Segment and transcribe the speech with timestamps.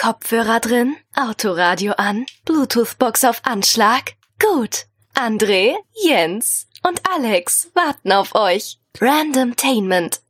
[0.00, 4.14] Kopfhörer drin, Autoradio an, Bluetooth-Box auf Anschlag.
[4.38, 4.86] Gut.
[5.14, 8.78] André, Jens und Alex warten auf euch.
[8.98, 10.22] Randomtainment.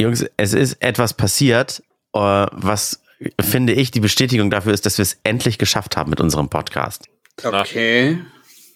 [0.00, 1.82] Jungs, es ist etwas passiert,
[2.14, 3.02] äh, was
[3.38, 7.04] finde ich die Bestätigung dafür ist, dass wir es endlich geschafft haben mit unserem Podcast.
[7.44, 8.20] Okay.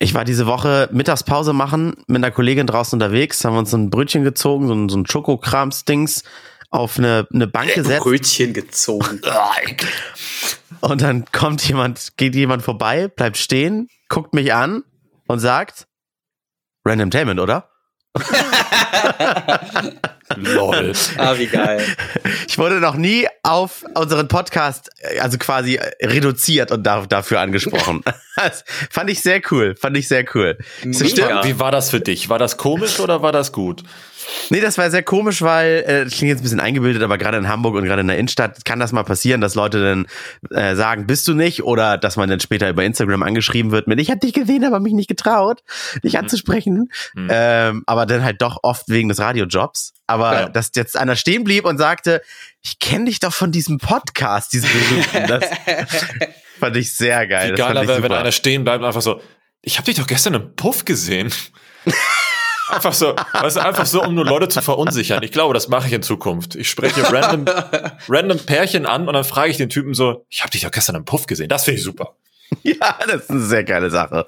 [0.01, 4.23] Ich war diese Woche Mittagspause machen mit einer Kollegin draußen unterwegs, haben uns ein Brötchen
[4.23, 6.25] gezogen, so ein, so ein Schokokrams-Dings
[6.73, 8.03] auf eine, eine Bank gesetzt.
[8.03, 9.21] Brötchen gezogen.
[10.81, 14.83] Und dann kommt jemand, geht jemand vorbei, bleibt stehen, guckt mich an
[15.29, 15.87] und sagt,
[16.85, 17.71] Randomtainment, oder?
[20.37, 20.93] Lol.
[21.17, 21.81] Ah, wie geil.
[22.49, 27.41] Ich wurde noch nie auf unseren Podcast, äh, also quasi äh, reduziert und da, dafür
[27.41, 28.03] angesprochen.
[28.35, 30.57] Das fand ich sehr cool, fand ich sehr cool.
[30.83, 31.45] Mega.
[31.45, 32.31] Wie war das für dich?
[32.31, 33.83] War das komisch oder war das gut?
[34.51, 37.39] Nee, das war sehr komisch, weil, äh, das klingt jetzt ein bisschen eingebildet, aber gerade
[37.39, 40.07] in Hamburg und gerade in der Innenstadt kann das mal passieren, dass Leute dann
[40.51, 41.63] äh, sagen, bist du nicht?
[41.65, 44.81] Oder dass man dann später über Instagram angeschrieben wird mit, ich hab dich gesehen, aber
[44.81, 45.63] mich nicht getraut,
[46.05, 46.91] dich anzusprechen.
[47.15, 47.29] Mhm.
[47.31, 49.95] Ähm, aber dann halt doch oft wegen des Radiojobs.
[50.13, 50.49] Aber Ja.
[50.49, 52.23] dass jetzt einer stehen blieb und sagte,
[52.63, 55.45] ich kenne dich doch von diesem Podcast, diesem berühmten, das
[56.61, 57.53] fand ich sehr geil.
[57.53, 59.21] Wie geiler wäre, wenn einer stehen bleibt und einfach so,
[59.63, 61.33] ich habe dich doch gestern im Puff gesehen.
[62.69, 65.23] Einfach so, weißt du, einfach so, um nur Leute zu verunsichern.
[65.23, 66.55] Ich glaube, das mache ich in Zukunft.
[66.55, 67.45] Ich spreche random,
[68.09, 70.95] random Pärchen an und dann frage ich den Typen so, ich habe dich doch gestern
[70.97, 71.49] im Puff gesehen.
[71.51, 72.15] Das finde ich super.
[72.63, 74.27] Ja, das ist eine sehr geile Sache.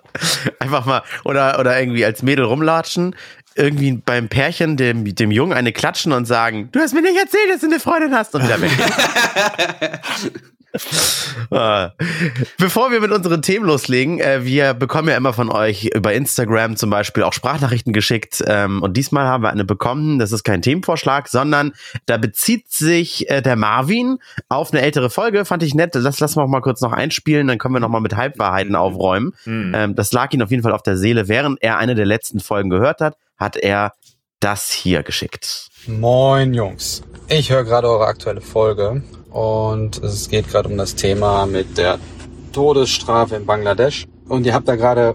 [0.59, 3.15] Einfach mal, oder, oder irgendwie als Mädel rumlatschen,
[3.55, 7.51] irgendwie beim Pärchen dem, dem Jungen eine klatschen und sagen, du hast mir nicht erzählt,
[7.51, 8.71] dass du eine Freundin hast und wieder weg.
[11.51, 11.93] Ah.
[12.59, 16.77] Bevor wir mit unseren Themen loslegen, äh, wir bekommen ja immer von euch über Instagram
[16.77, 18.43] zum Beispiel auch Sprachnachrichten geschickt.
[18.47, 21.73] Ähm, und diesmal haben wir eine bekommen, das ist kein Themenvorschlag, sondern
[22.07, 26.37] da bezieht sich äh, der Marvin auf eine ältere Folge, fand ich nett, das lassen
[26.37, 29.33] wir auch mal kurz noch einspielen, dann können wir noch mal mit Halbwahrheiten aufräumen.
[29.47, 32.41] Ähm, das lag ihm auf jeden Fall auf der Seele, während er eine der letzten
[32.41, 33.93] Folgen gehört hat, hat er
[34.41, 35.69] das hier geschickt.
[35.87, 41.47] Moin Jungs, ich höre gerade eure aktuelle Folge und es geht gerade um das Thema
[41.47, 41.99] mit der
[42.53, 45.15] Todesstrafe in Bangladesch und ihr habt da gerade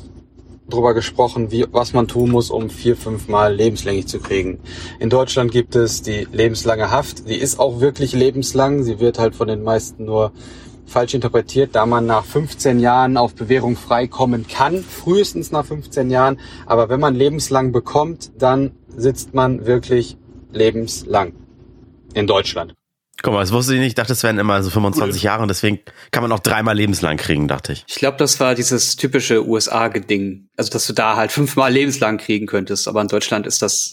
[0.69, 4.59] drüber gesprochen, wie, was man tun muss, um vier, fünf Mal lebenslänglich zu kriegen.
[4.99, 9.35] In Deutschland gibt es die lebenslange Haft, die ist auch wirklich lebenslang, sie wird halt
[9.35, 10.31] von den meisten nur
[10.89, 16.39] falsch interpretiert, da man nach 15 Jahren auf Bewährung freikommen kann, frühestens nach 15 Jahren,
[16.65, 20.17] aber wenn man lebenslang bekommt, dann sitzt man wirklich
[20.51, 21.33] lebenslang
[22.13, 22.73] in Deutschland.
[23.21, 25.49] Guck mal, das wusste ich nicht, ich dachte, es wären immer so 25 Jahre und
[25.49, 25.79] deswegen
[26.11, 27.83] kann man auch dreimal lebenslang kriegen, dachte ich.
[27.87, 30.47] Ich glaube, das war dieses typische USA-Geding.
[30.55, 32.87] Also, dass du da halt fünfmal lebenslang kriegen könntest.
[32.87, 33.91] Aber in Deutschland ist das,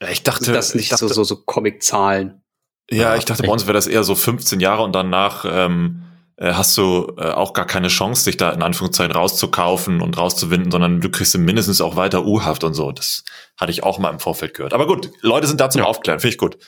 [0.00, 2.42] äh, Ich dachte, das nicht ich dachte, so, so, so Comic-Zahlen.
[2.90, 6.13] Ja, ich dachte, bei uns wäre das eher so 15 Jahre und danach ähm, äh,
[6.40, 11.00] hast du äh, auch gar keine Chance, dich da in Anführungszeichen rauszukaufen und rauszuwinden, sondern
[11.00, 12.90] du kriegst mindestens auch weiter U-Haft und so.
[12.92, 13.24] Das
[13.56, 14.72] hatte ich auch mal im Vorfeld gehört.
[14.74, 15.86] Aber gut, Leute sind da zum Ja.
[15.86, 16.58] Aufklären, finde ich gut.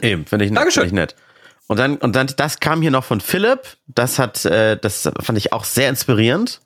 [0.00, 0.82] Eben, finde ich, nett, Dankeschön.
[0.84, 1.16] find ich nett.
[1.68, 3.60] Und dann, und dann, das kam hier noch von Philipp.
[3.86, 6.60] Das hat, äh, das fand ich auch sehr inspirierend.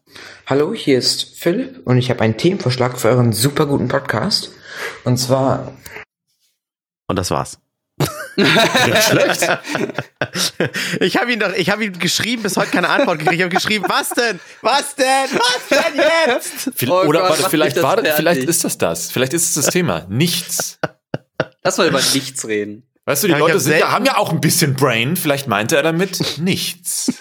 [0.46, 4.50] Hallo, hier ist Philipp und ich habe einen Themenvorschlag für euren super guten Podcast.
[5.04, 5.72] Und zwar
[7.08, 7.58] Und das war's.
[8.38, 9.48] Schlecht.
[11.00, 13.36] Ich habe ihn doch, ich habe ihm geschrieben, bis heute keine Antwort gekriegt.
[13.38, 14.38] Ich habe geschrieben, was denn?
[14.62, 15.06] Was denn?
[15.32, 16.70] Was denn jetzt?
[16.78, 19.10] Viel- Oh Oder Gott, warte, vielleicht, war, vielleicht ist das das.
[19.10, 20.06] Vielleicht ist es das Thema.
[20.08, 20.78] Nichts.
[21.64, 22.82] Lass mal über nichts reden.
[23.06, 25.16] Weißt du, die Ja, Leute hab sind, ja, haben ja auch ein bisschen Brain.
[25.16, 27.12] Vielleicht meinte er damit nichts.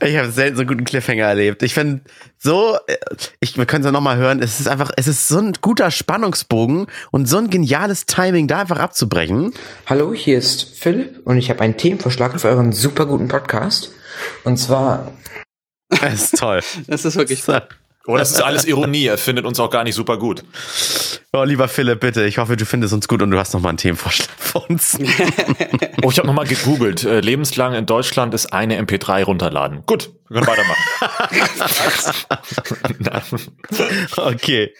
[0.00, 1.62] Ich habe selten so einen guten Cliffhanger erlebt.
[1.62, 2.02] Ich finde
[2.38, 2.96] so, äh,
[3.40, 5.90] ich, wir können es ja nochmal hören, es ist einfach, es ist so ein guter
[5.90, 9.52] Spannungsbogen und so ein geniales Timing, da einfach abzubrechen.
[9.86, 13.92] Hallo, hier ist Philipp und ich habe einen Themenvorschlag für euren super guten Podcast.
[14.44, 15.12] Und zwar
[16.00, 16.60] Das ist toll.
[16.86, 17.44] Das ist wirklich.
[18.06, 19.06] Oder es ist alles Ironie.
[19.06, 20.42] Er findet uns auch gar nicht super gut.
[21.32, 23.78] Oh, lieber Philipp, bitte, ich hoffe, du findest uns gut und du hast nochmal einen
[23.78, 24.98] Themenvorschlag für uns.
[26.02, 27.04] Oh, ich habe nochmal gegoogelt.
[27.04, 29.84] Äh, lebenslang in Deutschland ist eine MP3 runterladen.
[29.86, 30.82] Gut, wir können weitermachen.
[34.16, 34.74] Okay.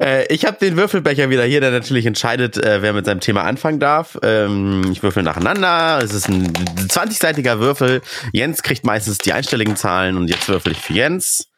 [0.00, 3.44] Äh, ich habe den Würfelbecher wieder hier, der natürlich entscheidet, äh, wer mit seinem Thema
[3.44, 4.18] anfangen darf.
[4.22, 6.00] Ähm, ich würfel nacheinander.
[6.02, 8.02] Es ist ein 20-seitiger Würfel.
[8.32, 11.48] Jens kriegt meistens die einstelligen Zahlen und jetzt würfel ich für Jens.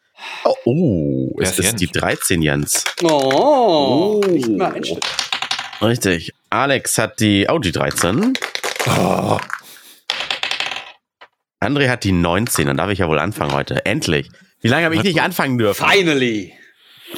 [0.43, 1.79] Oh, oh es ist ist Jens?
[1.79, 2.83] die 13, Jens.
[3.03, 5.01] Oh, nicht mal einstellen.
[5.81, 6.33] Richtig.
[6.49, 8.33] Alex hat die, oh, die 13.
[8.87, 9.39] Oh,
[11.59, 12.67] André hat die 19.
[12.67, 13.85] Dann darf ich ja wohl anfangen heute.
[13.85, 14.29] Endlich.
[14.61, 15.85] Wie lange habe ich nicht anfangen dürfen?
[15.87, 16.53] Finally.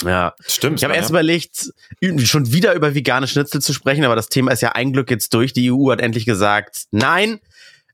[0.03, 0.33] Ja.
[0.47, 0.79] stimmt.
[0.79, 0.99] Ich habe ja.
[0.99, 1.71] erst überlegt,
[2.01, 5.11] ü- schon wieder über vegane Schnitzel zu sprechen, aber das Thema ist ja ein Glück
[5.11, 5.53] jetzt durch.
[5.53, 7.39] Die EU hat endlich gesagt, nein,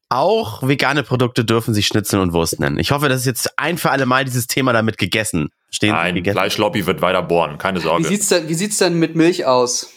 [0.10, 2.80] Auch vegane Produkte dürfen sich Schnitzel und Wurst nennen.
[2.80, 5.50] Ich hoffe, das ist jetzt ein für alle Mal dieses Thema damit gegessen.
[5.70, 6.36] Stehen Nein, gegessen.
[6.36, 8.08] Fleischlobby wird weiter bohren, keine Wie Sorge.
[8.08, 9.92] sieht's denn, wie sieht's denn mit Milch aus?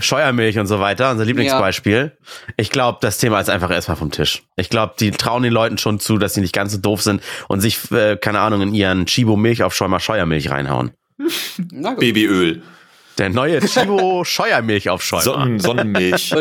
[0.00, 2.16] Scheuermilch und so weiter, unser Lieblingsbeispiel.
[2.56, 4.42] Ich glaube, das Thema ist einfach erstmal vom Tisch.
[4.56, 7.22] Ich glaube, die trauen den Leuten schon zu, dass sie nicht ganz so doof sind
[7.48, 10.92] und sich, äh, keine Ahnung, in ihren Chibo Milchaufschäumer Scheuermilch reinhauen.
[11.72, 12.00] Na gut.
[12.00, 12.62] Babyöl,
[13.18, 15.22] Der neue Chibo Scheuermilchaufschäumer.
[15.22, 16.34] Sonnen, Sonnenmilch.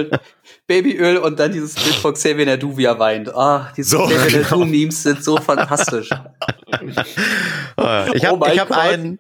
[0.68, 3.34] Babyöl und dann dieses Bild von Xavier Nadu, wie er weint.
[3.36, 4.60] Ah, diese So, Xavier genau.
[4.60, 6.10] Nadu-Memes sind so fantastisch.
[8.14, 8.78] Ich habe Oh ich hab Gott.
[8.78, 9.20] ein,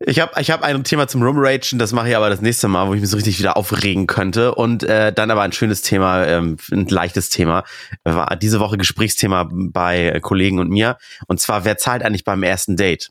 [0.00, 2.88] ich hab, ich hab ein Thema zum Rumragen, das mache ich aber das nächste Mal,
[2.88, 4.54] wo ich mich so richtig wieder aufregen könnte.
[4.54, 7.64] Und äh, dann aber ein schönes Thema, ähm, ein leichtes Thema.
[8.04, 10.96] War diese Woche Gesprächsthema bei äh, Kollegen und mir.
[11.26, 13.10] Und zwar, wer zahlt eigentlich beim ersten Date?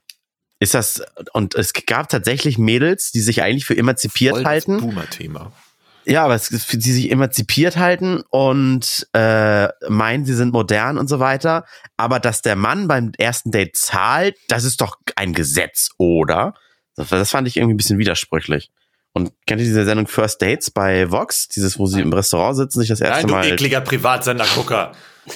[0.59, 1.01] Ist das,
[1.33, 4.79] und es gab tatsächlich Mädels, die sich eigentlich für emanzipiert Voll das halten.
[4.79, 5.51] Boomer-Thema.
[6.05, 11.19] Ja, aber es die sich emanzipiert halten und äh, meinen, sie sind modern und so
[11.19, 11.65] weiter.
[11.97, 16.53] Aber dass der Mann beim ersten Date zahlt, das ist doch ein Gesetz, oder?
[16.95, 18.71] Das, das fand ich irgendwie ein bisschen widersprüchlich.
[19.13, 21.47] Und kennt ihr diese Sendung First Dates bei Vox?
[21.47, 23.45] Dieses, wo sie im Restaurant sitzen, sich das erste Nein, du Mal.
[23.45, 24.93] ekliger Privatsender-Gucker.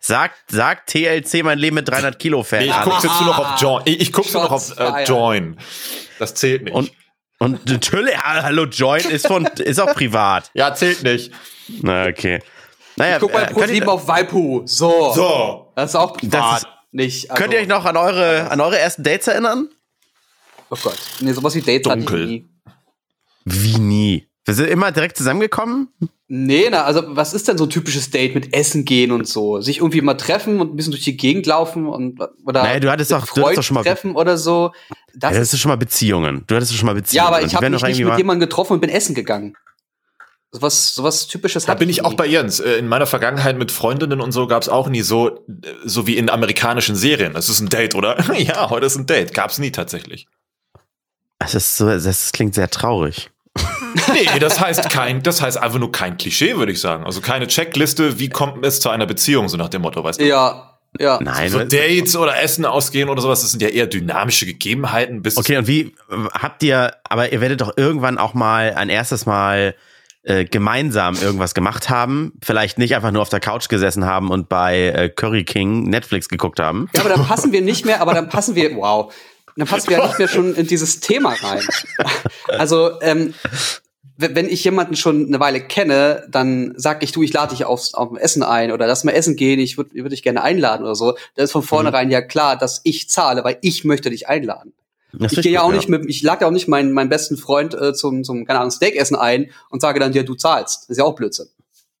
[0.00, 2.60] sagt, sagt TLC mein Leben mit 300 Kilo Fan.
[2.60, 3.82] Nee, ich guck's jetzt nur noch auf Join.
[3.86, 5.04] Ich, ich guck's nur noch auf äh.
[5.04, 5.58] Join.
[6.18, 6.74] Das zählt nicht.
[6.74, 6.92] Und,
[7.38, 10.50] und natürlich, hallo, Join ist von, ist auch privat.
[10.54, 11.32] ja, zählt nicht.
[11.82, 12.42] Na, okay.
[12.96, 14.62] Naja, Guck mal, äh, ihr- 7 auf Waipu.
[14.66, 15.12] So.
[15.14, 15.72] So.
[15.76, 16.58] Das ist auch privat.
[16.62, 17.30] Ist- nicht.
[17.30, 19.68] Also, Könnt ihr euch noch an eure, an eure ersten Dates erinnern?
[20.70, 20.98] Oh Gott.
[21.20, 22.22] Nee, sowas wie Dates hatte Dunkel.
[22.22, 22.48] ich nie.
[23.44, 24.28] Wie nie?
[24.44, 25.88] Wir sind immer direkt zusammengekommen?
[26.30, 29.62] Nee, na, also was ist denn so ein typisches Date mit Essen gehen und so?
[29.62, 32.90] Sich irgendwie mal treffen und ein bisschen durch die Gegend laufen und oder Naja, du
[32.90, 34.72] hattest doch- du hattest doch schon mal- treffen oder so.
[35.14, 36.44] Das Ja, ist, das ist schon mal Beziehungen.
[36.46, 37.24] Du hattest schon mal Beziehungen.
[37.24, 39.56] ja, aber ich habe mich nicht mit jemandem getroffen und bin essen gegangen.
[40.50, 42.60] Sowas, sowas typisches Da bin ich auch bei Jens.
[42.60, 45.40] Äh, In meiner Vergangenheit mit Freundinnen und so gab's auch nie so, äh,
[45.84, 47.36] so wie in amerikanischen Serien.
[47.36, 48.18] Es ist ein Date, oder?
[48.38, 49.32] ja, heute ist ein Date.
[49.32, 50.26] Gab's nie tatsächlich.
[51.38, 53.30] Das ist so, das klingt sehr traurig.
[54.12, 57.04] Nee, das heißt kein, das heißt einfach nur kein Klischee, würde ich sagen.
[57.04, 60.26] Also keine Checkliste, wie kommt es zu einer Beziehung, so nach dem Motto, weißt du?
[60.26, 61.18] Ja, ja.
[61.22, 61.50] Nein.
[61.50, 65.22] So Dates oder Essen ausgehen oder sowas, das sind ja eher dynamische Gegebenheiten.
[65.22, 65.94] Bis Okay, und wie
[66.32, 69.74] habt ihr, aber ihr werdet doch irgendwann auch mal ein erstes Mal
[70.22, 72.32] äh, gemeinsam irgendwas gemacht haben.
[72.42, 76.28] Vielleicht nicht einfach nur auf der Couch gesessen haben und bei äh, Curry King Netflix
[76.28, 76.88] geguckt haben.
[76.94, 79.12] Ja, aber dann passen wir nicht mehr, aber dann passen wir, wow,
[79.58, 81.62] dann passen wir ja nicht mehr schon in dieses Thema rein.
[82.48, 83.34] Also, ähm,
[84.16, 87.94] wenn ich jemanden schon eine Weile kenne, dann sag ich, du, ich lade dich aufs,
[87.94, 90.84] auf ein Essen ein oder lass mal essen gehen, ich würde würd dich gerne einladen
[90.84, 91.16] oder so.
[91.34, 94.72] Da ist von vornherein ja klar, dass ich zahle, weil ich möchte dich einladen.
[95.12, 97.36] Das Ich gehe ja auch nicht mit, ich lade ja auch nicht meinen, meinen besten
[97.36, 100.82] Freund äh, zum, zum, keine Ahnung, Steakessen ein und sage dann, ja, du zahlst.
[100.82, 101.46] Das ist ja auch Blödsinn.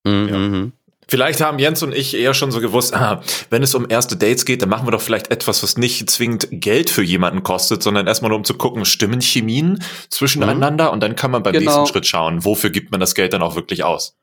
[0.04, 0.72] Mhm, mhm.
[1.10, 4.44] Vielleicht haben Jens und ich eher schon so gewusst, ah, wenn es um erste Dates
[4.44, 8.06] geht, dann machen wir doch vielleicht etwas, was nicht zwingend Geld für jemanden kostet, sondern
[8.06, 11.64] erstmal nur um zu gucken, stimmen Chemien zwischeneinander und dann kann man beim Genau.
[11.70, 14.16] nächsten Schritt schauen, wofür gibt man das Geld dann auch wirklich aus.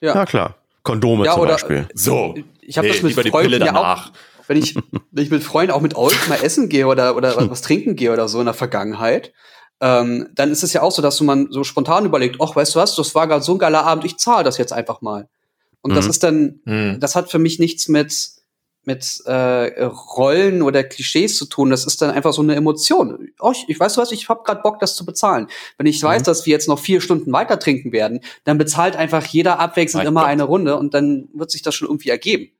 [0.00, 0.54] Ja, klar.
[0.84, 1.88] Kondome Ja, zum oder- Beispiel.
[1.94, 2.36] So.
[2.60, 4.10] Ich habe Nee, das mit Freunden ja auch,
[4.46, 4.76] wenn ich,
[5.10, 8.12] wenn ich mit Freunden auch mit euch mal essen gehe oder, oder was trinken gehe
[8.12, 9.32] oder so in der Vergangenheit,
[9.80, 12.76] ähm, dann ist es ja auch so, dass du man so spontan überlegt, ach, weißt
[12.76, 15.28] du was, das war gerade so ein geiler Abend, ich zahle das jetzt einfach mal.
[15.82, 16.10] Und das Mhm.
[16.10, 17.00] ist dann, Hm.
[17.00, 18.30] das hat für mich nichts mit,
[18.84, 21.70] mit äh, Rollen oder Klischees zu tun.
[21.70, 23.28] Das ist dann einfach so eine Emotion.
[23.38, 25.46] Oh, ich, ich weiß was, ich habe gerade Bock, das zu bezahlen.
[25.76, 29.24] Wenn ich weiß, dass wir jetzt noch vier Stunden weiter trinken werden, dann bezahlt einfach
[29.26, 30.30] jeder abwechselnd Mein immer Gott.
[30.30, 32.50] eine Runde und dann wird sich das schon irgendwie ergeben.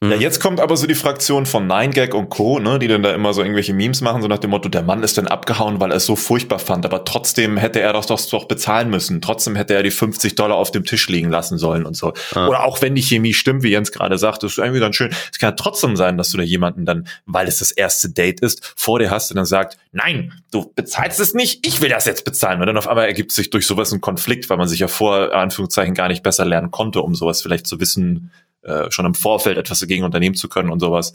[0.00, 3.12] Ja, jetzt kommt aber so die Fraktion von 9gag und Co., ne, die dann da
[3.12, 5.90] immer so irgendwelche Memes machen, so nach dem Motto, der Mann ist dann abgehauen, weil
[5.90, 9.20] er es so furchtbar fand, aber trotzdem hätte er das doch, doch bezahlen müssen.
[9.20, 12.12] Trotzdem hätte er die 50 Dollar auf dem Tisch liegen lassen sollen und so.
[12.32, 12.46] Ah.
[12.46, 15.10] Oder auch wenn die Chemie stimmt, wie Jens gerade sagt, ist irgendwie ganz schön.
[15.32, 18.38] Es kann ja trotzdem sein, dass du da jemanden dann, weil es das erste Date
[18.38, 22.04] ist, vor dir hast und dann sagt, nein, du bezahlst es nicht, ich will das
[22.04, 22.60] jetzt bezahlen.
[22.60, 25.34] Und dann auf einmal ergibt sich durch sowas ein Konflikt, weil man sich ja vor,
[25.34, 28.30] Anführungszeichen, gar nicht besser lernen konnte, um sowas vielleicht zu wissen,
[28.62, 31.12] äh, schon im Vorfeld etwas dagegen unternehmen zu können und sowas.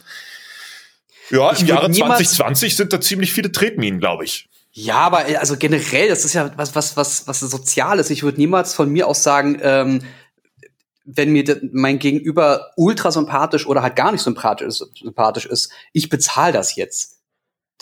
[1.30, 4.50] Ja, Ich im Jahre niemals- 2020 sind da ziemlich viele Tretminen, glaube ich.
[4.72, 8.10] Ja, aber äh, also generell, das ist ja was, was, was, was Soziales.
[8.10, 10.02] Ich würde niemals von mir aus sagen, ähm,
[11.06, 16.54] wenn mir mein Gegenüber ultra sympathisch oder halt gar nicht sympathisch, sympathisch ist, ich bezahle
[16.54, 17.13] das jetzt.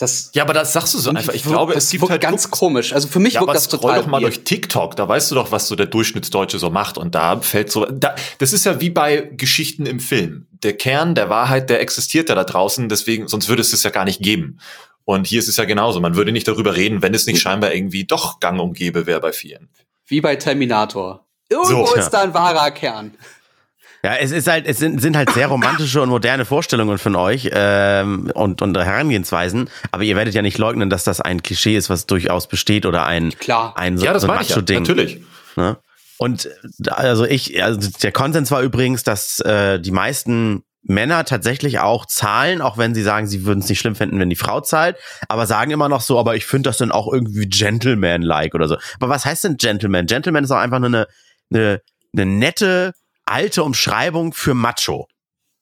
[0.02, 1.32] Das Ja, aber das sagst du so einfach.
[1.32, 2.92] Ich glaube, es gibt halt ganz komisch.
[2.92, 4.34] Also für mich Ja, wirkt aber das total doch mal weird.
[4.34, 7.70] durch TikTok, da weißt du doch, was so der Durchschnittsdeutsche so macht und da fällt
[7.70, 10.46] so, da, das ist ja wie bei Geschichten im Film.
[10.62, 13.90] Der Kern der Wahrheit, der existiert ja da draußen, deswegen, sonst würde es es ja
[13.90, 14.58] gar nicht geben.
[15.04, 16.00] Und hier ist es ja genauso.
[16.00, 19.20] Man würde nicht darüber reden, wenn es nicht scheinbar irgendwie doch gang und gäbe wäre
[19.20, 19.68] bei vielen.
[20.06, 21.26] Wie bei Terminator.
[21.48, 21.94] Irgendwo So.
[21.94, 23.12] ist da ein wahrer Kern.
[24.04, 27.50] Ja, es ist halt, es sind, sind halt sehr romantische und moderne Vorstellungen von euch
[27.52, 31.88] ähm, und, und Herangehensweisen, aber ihr werdet ja nicht leugnen, dass das ein Klischee ist,
[31.88, 33.76] was durchaus besteht oder ein, Klar.
[33.76, 34.56] ein so, Ja, das so ein ich ja.
[34.56, 34.78] Macho-Ding.
[34.80, 35.20] Natürlich.
[35.54, 35.76] Ne?
[36.18, 36.48] Und
[36.88, 42.60] also ich, also der Konsens war übrigens, dass äh, die meisten Männer tatsächlich auch zahlen,
[42.60, 44.96] auch wenn sie sagen, sie würden es nicht schlimm finden, wenn die Frau zahlt,
[45.28, 48.76] aber sagen immer noch so, aber ich finde das dann auch irgendwie Gentleman-like oder so.
[48.98, 50.06] Aber was heißt denn Gentleman?
[50.06, 51.06] Gentleman ist auch einfach nur eine,
[51.52, 51.80] eine,
[52.14, 52.94] eine nette,
[53.26, 55.08] alte Umschreibung für Macho.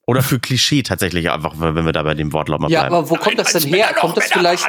[0.06, 2.94] Oder für Klischee tatsächlich einfach, wenn wir da bei dem Wortlaut mal Ja, bleiben.
[2.96, 3.94] aber wo kommt das denn her?
[3.94, 4.68] Kommt das vielleicht,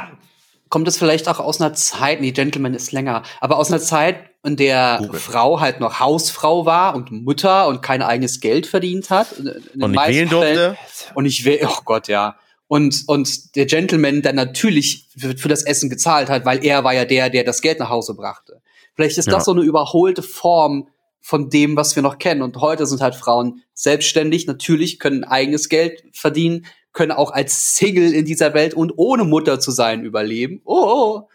[0.69, 4.17] kommt das vielleicht auch aus einer Zeit, nee, Gentleman ist länger, aber aus einer Zeit,
[4.43, 5.19] in der Google.
[5.19, 9.27] Frau halt noch Hausfrau war und Mutter und kein eigenes Geld verdient hat.
[9.33, 10.53] Und nicht wählen durfte.
[10.53, 10.77] Fällen.
[11.15, 12.35] Und ich will, oh Gott, ja.
[12.67, 16.93] Und, und der Gentleman dann natürlich für, für das Essen gezahlt hat, weil er war
[16.93, 18.61] ja der, der das Geld nach Hause brachte.
[18.95, 19.33] Vielleicht ist Ja.
[19.33, 20.87] das so eine überholte Form
[21.21, 22.41] von dem, was wir noch kennen.
[22.41, 28.13] Und heute sind halt Frauen selbstständig, natürlich können eigenes Geld verdienen, können auch als Single
[28.13, 30.61] in dieser Welt und ohne Mutter zu sein überleben.
[30.65, 31.29] Oh, oh.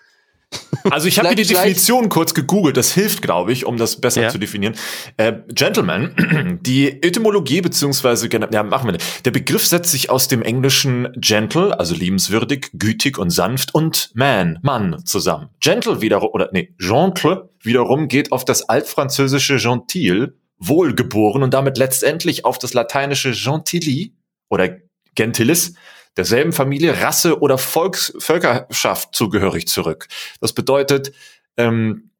[0.90, 2.76] Also ich habe hier die Definition kurz gegoogelt.
[2.76, 4.28] Das hilft, glaube ich, um das besser Ja.
[4.28, 4.74] zu definieren.
[5.16, 9.26] Äh, Gentleman, die Etymologie beziehungsweise ja machen wir nicht.
[9.26, 14.58] Der Begriff setzt sich aus dem Englischen gentle, also liebenswürdig, gütig und sanft und man,
[14.62, 15.48] Mann zusammen.
[15.60, 22.44] Gentle wiederum oder nee, gentle wiederum geht auf das altfranzösische gentil, wohlgeboren und damit letztendlich
[22.44, 24.14] auf das lateinische gentili
[24.48, 24.76] oder
[25.14, 25.74] gentilis
[26.16, 30.08] derselben Familie, Rasse oder Volks Völkerschaft zugehörig zurück.
[30.40, 31.12] Das bedeutet,
[31.56, 32.10] ähm,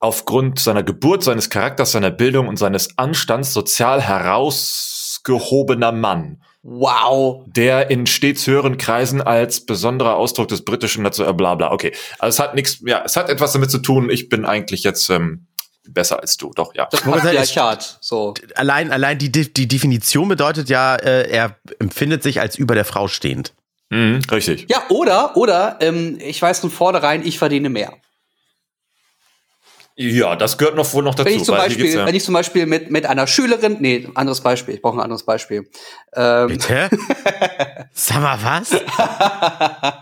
[0.00, 7.44] aufgrund seiner Geburt, seines Charakters, seiner Bildung und seines Anstands sozial herausgehobener Mann, Wow.
[7.48, 11.72] der in stets höheren Kreisen als besonderer Ausdruck des britischen National, bla bla.
[11.72, 14.10] Okay, also es hat nichts, ja, es hat etwas damit zu tun.
[14.10, 15.46] Ich bin eigentlich jetzt ähm,
[15.88, 16.88] besser als du, doch ja.
[16.90, 17.98] Das Patriarchat.
[18.00, 18.34] So.
[18.54, 23.08] Allein, allein die, die Definition bedeutet ja, äh, er empfindet sich als über der Frau
[23.08, 23.52] stehend.
[23.90, 24.66] Mhm, richtig.
[24.70, 27.92] Ja, oder, oder, ähm, ich weiß von vornherein, ich verdiene mehr.
[29.96, 31.28] Ja, das gehört noch wohl noch dazu.
[31.28, 34.40] Wenn ich zum Beispiel, ja- wenn ich zum Beispiel mit, mit einer Schülerin, nee, anderes
[34.40, 35.68] Beispiel, ich brauche ein anderes Beispiel.
[36.14, 36.88] Ähm, Bitte?
[37.92, 38.70] Sag mal was?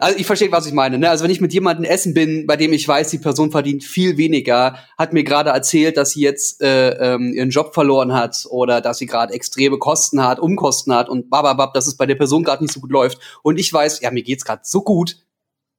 [0.00, 0.98] also ich verstehe, was ich meine.
[0.98, 1.08] Ne?
[1.10, 4.16] Also wenn ich mit jemandem essen bin, bei dem ich weiß, die Person verdient viel
[4.16, 8.80] weniger, hat mir gerade erzählt, dass sie jetzt äh, ähm, ihren Job verloren hat oder
[8.80, 12.44] dass sie gerade extreme Kosten hat, Umkosten hat und bababab, dass es bei der Person
[12.44, 13.18] gerade nicht so gut läuft.
[13.42, 15.16] Und ich weiß, ja, mir geht's gerade so gut.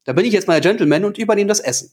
[0.05, 1.91] Da bin ich jetzt mal der Gentleman und übernehme das Essen.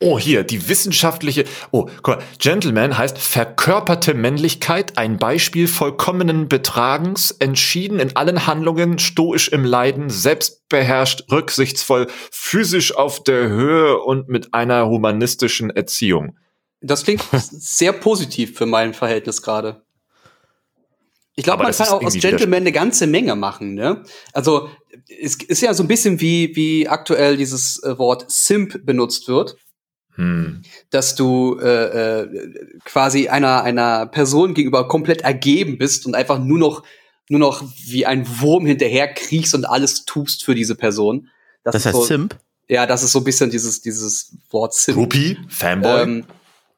[0.00, 1.44] Oh, hier, die wissenschaftliche.
[1.72, 2.24] Oh, guck mal.
[2.38, 10.08] Gentleman heißt verkörperte Männlichkeit, ein Beispiel vollkommenen Betragens, entschieden in allen Handlungen, stoisch im Leiden,
[10.08, 16.36] selbstbeherrscht, rücksichtsvoll, physisch auf der Höhe und mit einer humanistischen Erziehung.
[16.80, 19.82] Das klingt sehr positiv für mein Verhältnis gerade.
[21.34, 23.74] Ich glaube, man kann auch aus Gentleman eine ganze Menge machen.
[23.74, 24.04] Ne?
[24.32, 24.70] Also
[25.22, 29.56] es ist ja so ein bisschen wie wie aktuell dieses äh, Wort Simp benutzt wird,
[30.18, 30.62] Hm.
[30.90, 36.58] dass du äh, äh, quasi einer einer Person gegenüber komplett ergeben bist und einfach nur
[36.58, 36.82] noch
[37.28, 41.28] nur noch wie ein Wurm hinterher kriechst und alles tust für diese Person.
[41.62, 42.36] Das ist heißt so, Simp?
[42.68, 44.98] Ja, das ist so ein bisschen dieses dieses Wort Simp.
[44.98, 46.02] Groupie, Fanboy.
[46.02, 46.24] Ähm,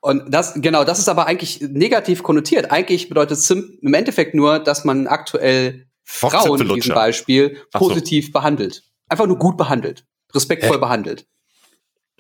[0.01, 2.71] und das, genau, das ist aber eigentlich negativ konnotiert.
[2.71, 7.89] Eigentlich bedeutet Simp im Endeffekt nur, dass man aktuell Frauen in diesem Beispiel Ach so.
[7.89, 8.83] positiv behandelt.
[9.09, 10.05] Einfach nur gut behandelt.
[10.35, 11.27] Respektvoll behandelt.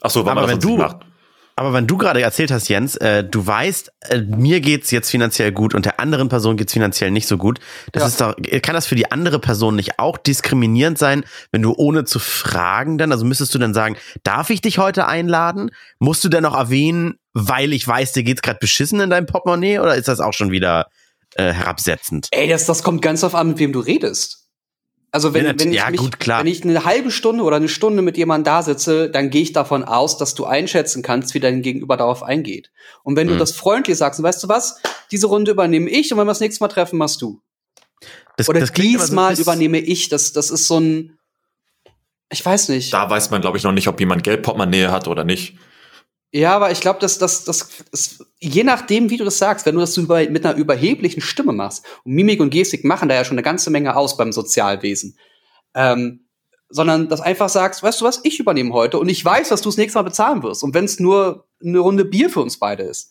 [0.02, 1.06] Ach so, weil aber man das wenn du- macht.
[1.60, 5.52] Aber wenn du gerade erzählt hast, Jens, äh, du weißt, äh, mir geht's jetzt finanziell
[5.52, 7.60] gut und der anderen Person geht's finanziell nicht so gut.
[7.92, 8.06] Das Ja.
[8.06, 12.06] ist doch, kann das für die andere Person nicht auch diskriminierend sein, wenn du ohne
[12.06, 15.70] zu fragen dann, also müsstest du dann sagen, darf ich dich heute einladen?
[15.98, 19.80] Musst du denn noch erwähnen, weil ich weiß, dir geht's gerade beschissen in deinem Portemonnaie
[19.80, 20.86] oder ist das auch schon wieder
[21.34, 22.28] äh, herabsetzend?
[22.30, 24.39] Ey, das, das kommt ganz auf an, mit wem du redest.
[25.12, 26.40] Also wenn, Ja, wenn, ich ja, mich, gut, klar.
[26.40, 29.52] wenn ich eine halbe Stunde oder eine Stunde mit jemandem da sitze, dann gehe ich
[29.52, 32.70] davon aus, dass du einschätzen kannst, wie dein Gegenüber darauf eingeht.
[33.02, 33.38] Und wenn du Mhm.
[33.38, 36.40] das freundlich sagst, und weißt du was, diese Runde übernehme ich und wenn wir das
[36.40, 37.40] nächste Mal treffen, machst du.
[38.36, 40.08] Das, Oder das so diesmal bisschen- übernehme ich.
[40.08, 41.18] Das, das ist so ein.
[42.32, 42.92] Ich weiß nicht.
[42.94, 45.56] Da weiß man, glaube ich, noch nicht, ob jemand Geldportemonnaie hat oder nicht.
[46.32, 49.74] Ja, aber ich glaube, dass das, das, das, je nachdem, wie du das sagst, wenn
[49.74, 53.24] du das über, mit einer überheblichen Stimme machst, und Mimik und Gestik machen da ja
[53.24, 55.18] schon eine ganze Menge aus beim Sozialwesen,
[55.74, 56.26] ähm,
[56.68, 59.70] sondern das einfach sagst, weißt du was, ich übernehme heute und ich weiß, dass du
[59.70, 60.62] das nächste Mal bezahlen wirst.
[60.62, 63.10] Und wenn es nur eine Runde Bier für uns beide ist,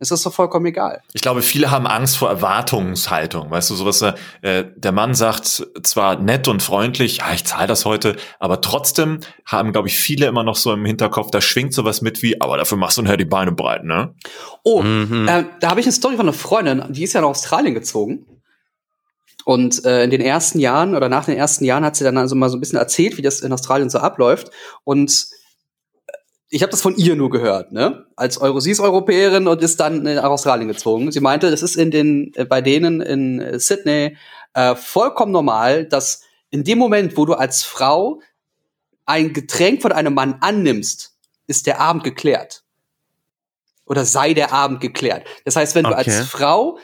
[0.00, 1.00] Es ist doch vollkommen egal.
[1.12, 3.50] Ich glaube, viele haben Angst vor Erwartungshaltung.
[3.50, 4.02] Weißt du, sowas,
[4.42, 5.46] äh, der Mann sagt
[5.82, 10.26] zwar nett und freundlich, ja, ich zahle das heute, aber trotzdem haben, glaube ich, viele
[10.26, 13.16] immer noch so im Hinterkopf, da schwingt sowas mit wie, aber dafür machst du nachher
[13.16, 14.14] die Beine breit, ne?
[14.64, 15.28] Oh, Mhm.
[15.28, 18.26] äh, da habe ich eine Story von einer Freundin, die ist ja nach Australien gezogen.
[19.46, 22.34] Und äh, in den ersten Jahren oder nach den ersten Jahren hat sie dann also
[22.34, 24.50] mal so ein bisschen erzählt, wie das in Australien so abläuft.
[24.84, 25.33] Und äh,
[26.54, 28.06] ich habe das von ihr nur gehört, ne?
[28.14, 31.10] Als Euro, sie ist Europäerin und ist dann nach Australien gezogen.
[31.10, 34.16] Sie meinte, das ist in den äh, bei denen in äh, Sydney
[34.52, 38.20] äh, vollkommen normal, dass in dem Moment, wo du als Frau
[39.04, 41.16] ein Getränk von einem Mann annimmst,
[41.48, 42.62] ist der Abend geklärt.
[43.84, 45.26] Oder sei der Abend geklärt.
[45.44, 46.08] Das heißt, wenn du Okay.
[46.08, 46.78] als Frau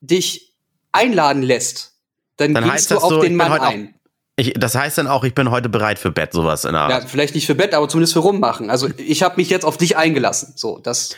[0.00, 0.54] dich
[0.92, 1.92] einladen lässt,
[2.38, 3.94] dann, Dann gehst du auf so, den Mann ein.
[4.40, 6.90] Ich, das heißt dann auch, ich bin heute bereit für Bett, sowas in der Art.
[6.90, 8.70] Ja, vielleicht nicht für Bett, aber zumindest für rummachen.
[8.70, 10.54] Also ich habe mich jetzt auf dich eingelassen.
[10.56, 11.10] So, das.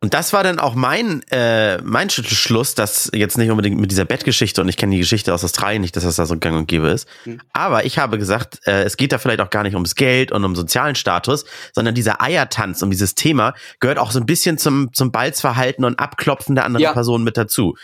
[0.00, 3.92] Und das war dann auch mein, äh, mein Sch- Schluss, dass jetzt nicht unbedingt mit
[3.92, 6.56] dieser Bettgeschichte, und ich kenne die Geschichte aus Australien nicht, dass das da so gang
[6.56, 7.06] und gäbe ist.
[7.22, 7.40] Hm.
[7.52, 10.44] Aber ich habe gesagt, äh, es geht da vielleicht auch gar nicht ums Geld und
[10.44, 14.92] um sozialen Status, sondern dieser Eiertanz um dieses Thema gehört auch so ein bisschen zum,
[14.92, 16.92] zum Balzverhalten und Abklopfen der anderen Ja.
[16.92, 17.76] Person mit dazu.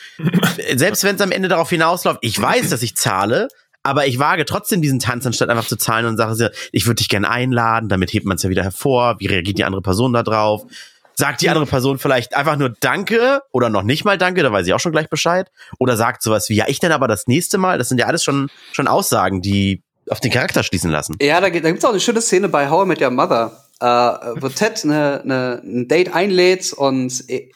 [0.75, 3.47] Selbst wenn es am Ende darauf hinausläuft, ich weiß, dass ich zahle,
[3.89, 7.09] aber ich wage trotzdem diesen Tanz, anstatt einfach zu zahlen und sage, ich würde dich
[7.09, 9.17] gerne einladen, damit hebt man es ja wieder hervor.
[9.19, 10.67] Wie reagiert die andere Person da drauf?
[11.15, 14.67] Sagt die andere Person vielleicht einfach nur Danke oder noch nicht mal Danke, da weiß
[14.67, 15.51] ich auch schon gleich Bescheid.
[15.79, 17.79] Oder sagt sowas wie, ja, ich denn aber das nächste Mal.
[17.79, 21.17] Das sind ja alles schon, schon Aussagen, die auf den Charakter schließen lassen.
[21.21, 23.87] Ja, da, da gibt's auch eine schöne Szene bei How I Met Your Mother, äh,
[23.87, 27.51] wo Ted eine, eine, ein Date einlädt und äh,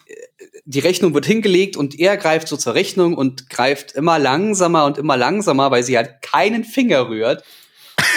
[0.64, 4.98] die Rechnung wird hingelegt und er greift so zur Rechnung und greift immer langsamer und
[4.98, 7.42] immer langsamer, weil sie halt keinen Finger rührt.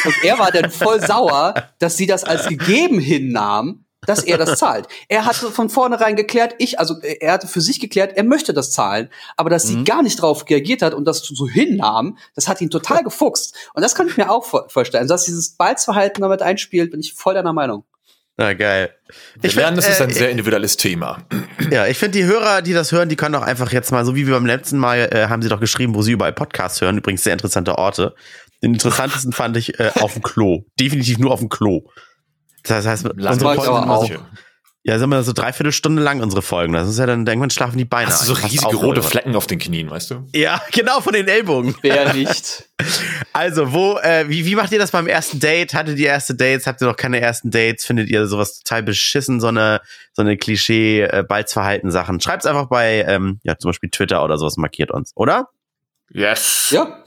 [0.06, 4.60] Und er war dann voll sauer, dass sie das als gegeben hinnahm, dass er das
[4.60, 4.88] zahlt.
[5.08, 8.72] Er hatte von vornherein geklärt, ich, also er hatte für sich geklärt, er möchte das
[8.72, 12.62] zahlen, aber dass sie gar nicht drauf reagiert hat und das so hinnahm, das hat
[12.62, 13.56] ihn total gefuchst.
[13.74, 15.02] Und das kann ich mir auch vor- vorstellen.
[15.02, 17.84] Also, dass dieses Balzverhalten damit einspielt, bin ich voll deiner Meinung.
[18.38, 18.94] Na geil.
[19.39, 21.20] Wir Ich lernen, find, es ist äh, ein sehr individuelles Thema.
[21.72, 24.15] Ja, ich finde, die Hörer, die das hören, die können doch einfach jetzt mal, so
[24.15, 26.98] wie wir beim letzten Mal, äh, haben sie doch geschrieben, wo sie überall Podcasts hören.
[26.98, 28.13] Übrigens sehr interessante Orte.
[28.62, 30.65] Den interessantesten fand ich äh, auf dem Klo.
[30.80, 31.84] Definitiv nur auf dem Klo.
[32.63, 34.10] Das heißt, unsere aber sind immer auch.
[34.88, 36.74] Ja, sind wir so dreiviertel Stunde lang, unsere Folgen.
[36.74, 39.02] Das ist ja dann, irgendwann schlafen die Beine Hast du so riesige auf, rote.
[39.02, 40.28] Flecken auf den Knien, weißt du?
[40.34, 41.76] Ja, genau, von den Ellbogen.
[41.82, 42.63] Wer nicht?
[43.32, 45.74] Also, wo, äh, wie, wie macht ihr das beim ersten Date?
[45.74, 46.67] Hattet ihr erste Dates?
[46.67, 47.86] Habt ihr noch keine ersten Dates?
[47.86, 49.82] Findet ihr sowas total beschissen, so eine,
[50.13, 52.21] so eine Klischee-Balzverhalten-Sachen?
[52.21, 55.50] Schreibt's einfach bei, ähm, ja, zum Beispiel Twitter oder sowas, markiert uns, oder?
[56.10, 56.69] Yes.
[56.71, 57.04] Ja.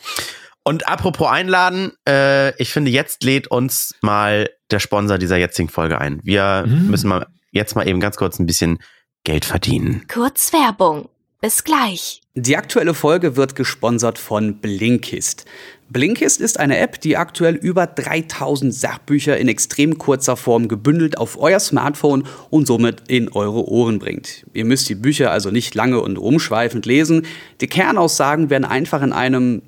[0.65, 5.99] Und apropos einladen, äh, ich finde, jetzt lädt uns mal der Sponsor dieser jetzigen Folge
[5.99, 6.21] ein.
[6.25, 6.89] Wir Mhm.
[6.91, 8.79] müssen mal jetzt mal eben ganz kurz ein bisschen
[9.25, 10.05] Geld verdienen.
[10.09, 11.09] Kurz Werbung.
[11.41, 12.21] Bis gleich.
[12.35, 15.45] Die aktuelle Folge wird gesponsert von Blinkist.
[15.89, 21.39] Blinkist ist eine App, die aktuell über 3000 Sachbücher in extrem kurzer Form gebündelt auf
[21.39, 24.47] euer Smartphone und somit in eure Ohren bringt.
[24.53, 27.25] Ihr müsst die Bücher also nicht lange und umschweifend lesen.
[27.61, 29.63] Die Kernaussagen werden einfach in einem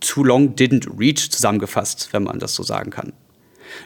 [0.00, 3.12] Too Long Didn't Reach zusammengefasst, wenn man das so sagen kann.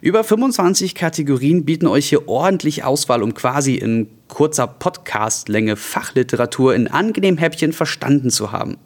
[0.00, 6.88] Über 25 Kategorien bieten euch hier ordentlich Auswahl, um quasi in kurzer Podcast-Länge Fachliteratur in
[6.88, 8.76] angenehm Häppchen verstanden zu haben.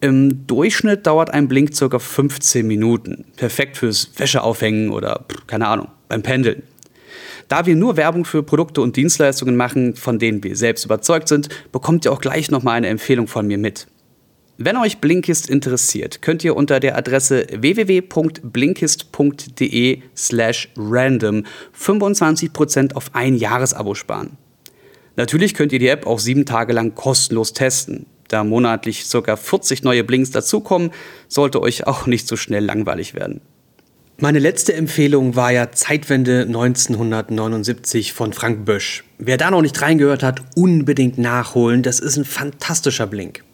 [0.00, 1.98] Im Durchschnitt dauert ein Blink ca.
[1.98, 3.24] 15 Minuten.
[3.36, 6.62] Perfekt fürs Wäscheaufhängen oder, keine Ahnung, beim Pendeln.
[7.48, 11.48] Da wir nur Werbung für Produkte und Dienstleistungen machen, von denen wir selbst überzeugt sind,
[11.72, 13.86] bekommt ihr auch gleich nochmal eine Empfehlung von mir mit.
[14.58, 21.44] Wenn euch Blinkist interessiert, könnt ihr unter der Adresse www.blinkist.de slash random
[21.78, 24.38] 25% auf ein Jahresabo sparen.
[25.16, 28.06] Natürlich könnt ihr die App auch sieben Tage lang kostenlos testen.
[28.28, 29.36] Da monatlich ca.
[29.36, 30.90] 40 neue Blinks dazukommen,
[31.28, 33.42] sollte euch auch nicht so schnell langweilig werden.
[34.18, 39.04] Meine letzte Empfehlung war ja Zeitwende 1979 von Frank Bösch.
[39.18, 41.82] Wer da noch nicht reingehört hat, unbedingt nachholen.
[41.82, 43.44] Das ist ein fantastischer Blink.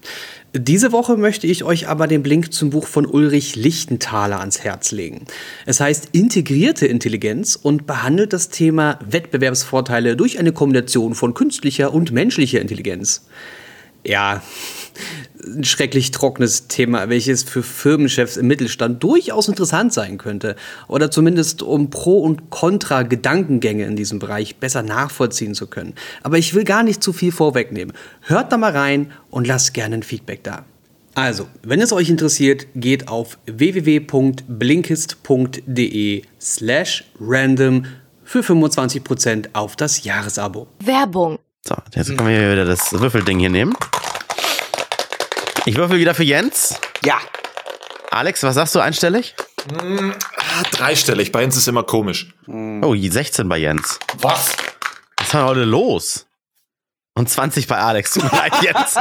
[0.54, 4.92] Diese Woche möchte ich euch aber den Blink zum Buch von Ulrich Lichtenthaler ans Herz
[4.92, 5.24] legen.
[5.64, 12.12] Es heißt Integrierte Intelligenz und behandelt das Thema Wettbewerbsvorteile durch eine Kombination von künstlicher und
[12.12, 13.24] menschlicher Intelligenz.
[14.04, 14.42] Ja,
[15.44, 20.56] ein schrecklich trockenes Thema, welches für Firmenchefs im Mittelstand durchaus interessant sein könnte.
[20.88, 25.94] Oder zumindest um Pro- und Contra-Gedankengänge in diesem Bereich besser nachvollziehen zu können.
[26.22, 27.94] Aber ich will gar nicht zu viel vorwegnehmen.
[28.20, 30.64] Hört da mal rein und lasst gerne ein Feedback da.
[31.14, 37.84] Also, wenn es euch interessiert, geht auf www.blinkist.de slash random
[38.24, 40.68] für 25% auf das Jahresabo.
[40.82, 41.38] Werbung.
[41.66, 43.74] So, jetzt können wir hier wieder das Würfelding hier nehmen.
[45.64, 46.80] Ich würfel wieder für Jens.
[47.04, 47.18] Ja.
[48.10, 49.34] Alex, was sagst du einstellig?
[49.78, 52.34] Ah, dreistellig, bei uns ist immer komisch.
[52.48, 53.98] Oh, 16 bei Jens.
[54.18, 54.56] Was?
[55.16, 56.26] Was ist denn heute los?
[57.14, 58.14] Und 20 bei Alex.
[58.14, 58.96] Tut mir leid, Jens.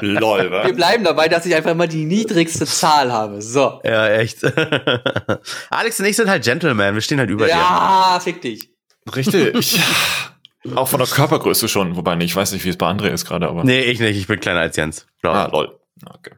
[0.00, 0.66] Lol, wa?
[0.66, 3.40] Wir bleiben dabei, dass ich einfach mal die niedrigste Zahl habe.
[3.40, 3.80] So.
[3.84, 4.38] ja, echt.
[5.70, 6.94] Alex und ich sind halt Gentlemen.
[6.94, 7.52] Wir stehen halt über dir.
[7.52, 8.70] Ja, fick dich.
[9.14, 9.78] Richtig.
[10.74, 13.26] Auch von der Körpergröße schon, wobei nicht, ich weiß nicht, wie es bei André ist
[13.26, 13.62] gerade, aber.
[13.64, 14.16] Nee, ich nicht.
[14.16, 15.06] Ich bin kleiner als Jens.
[15.20, 15.34] Glaub.
[15.34, 15.78] Ah, lol.
[16.04, 16.32] Okay.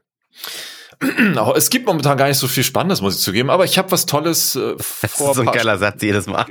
[1.57, 4.07] Es gibt momentan gar nicht so viel Spannendes, muss ich zugeben, aber ich habe was
[4.07, 6.47] Tolles äh, Das vor ist so ein paar geiler Satz jedes Mal.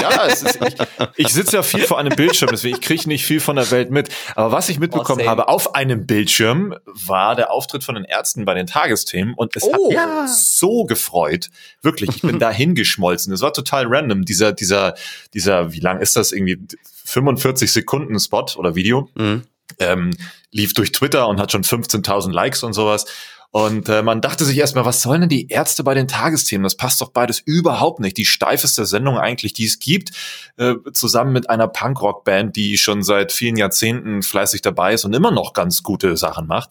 [0.00, 3.26] Ja, es ist, ich, ich sitze ja viel vor einem Bildschirm, deswegen ich kriege nicht
[3.26, 4.08] viel von der Welt mit.
[4.34, 5.28] Aber was ich mitbekommen same.
[5.30, 9.64] habe auf einem Bildschirm, war der Auftritt von den Ärzten bei den Tagesthemen und es
[9.64, 9.72] Oh.
[9.72, 10.26] hat mich Ja.
[10.26, 11.50] so gefreut.
[11.82, 13.30] Wirklich, ich bin da hingeschmolzen.
[13.34, 14.24] Es war total random.
[14.24, 14.94] Dieser, dieser,
[15.34, 16.58] dieser, wie lang ist das irgendwie?
[17.04, 19.42] 45 Sekunden Spot oder Video Mhm.
[19.78, 20.16] Ähm,
[20.50, 23.06] lief durch Twitter und hat schon 15.000 Likes und sowas.
[23.50, 26.62] Und äh, man dachte sich erstmal, was sollen denn die Ärzte bei den Tagesthemen?
[26.64, 28.16] Das passt doch beides überhaupt nicht.
[28.16, 30.10] Die steifeste Sendung eigentlich, die es gibt,
[30.56, 35.30] äh, zusammen mit einer Punkrock-Band, die schon seit vielen Jahrzehnten fleißig dabei ist und immer
[35.30, 36.70] noch ganz gute Sachen macht.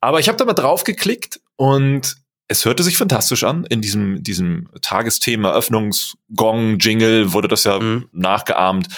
[0.00, 2.16] Aber ich habe da mal drauf geklickt und
[2.48, 3.64] es hörte sich fantastisch an.
[3.64, 8.08] In diesem, diesem Tagesthema Öffnungsgong-Jingle wurde das ja Mhm.
[8.12, 8.88] nachgeahmt.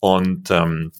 [0.00, 0.90] Und ähm,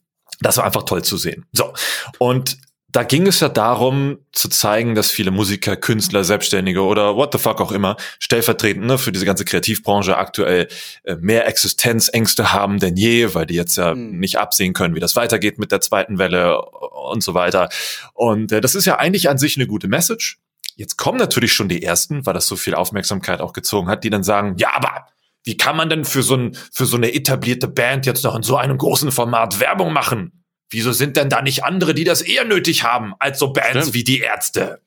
[0.43, 1.47] das war einfach toll zu sehen.
[1.53, 1.73] So.
[2.19, 2.59] Und
[2.95, 7.39] da ging es ja darum, zu zeigen, dass viele Musiker, Künstler, Selbstständige oder what the
[7.39, 10.69] fuck auch immer, stellvertretend ne, für diese ganze Kreativbranche aktuell
[11.05, 14.19] äh, mehr Existenzängste haben denn je, weil die jetzt ja Mhm.
[14.19, 17.71] nicht absehen können, wie das weitergeht mit der zweiten Welle und so weiter.
[18.13, 20.39] Und äh, das ist ja eigentlich an sich eine gute Message.
[20.77, 24.11] Jetzt kommen natürlich schon die ersten, weil das so viel Aufmerksamkeit auch gezogen hat, die
[24.11, 25.07] dann sagen, ja, aber
[25.45, 28.43] wie kann man denn für so, ein, für so eine etablierte Band jetzt noch in
[28.43, 30.45] so einem großen Format Werbung machen?
[30.71, 33.95] Wieso sind denn da nicht andere, die das eher nötig haben, als so Bands Stimmt.
[33.95, 34.81] wie die Ärzte?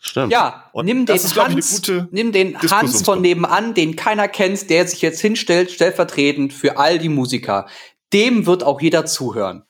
[0.00, 0.32] Stimmt.
[0.32, 3.94] Ja, Und nimm das den ist, ich, Hans, gute nimm den Hans von nebenan, den
[3.94, 7.68] keiner kennt, der sich jetzt hinstellt, stellvertretend für all die Musiker.
[8.12, 9.64] Dem wird auch jeder zuhören.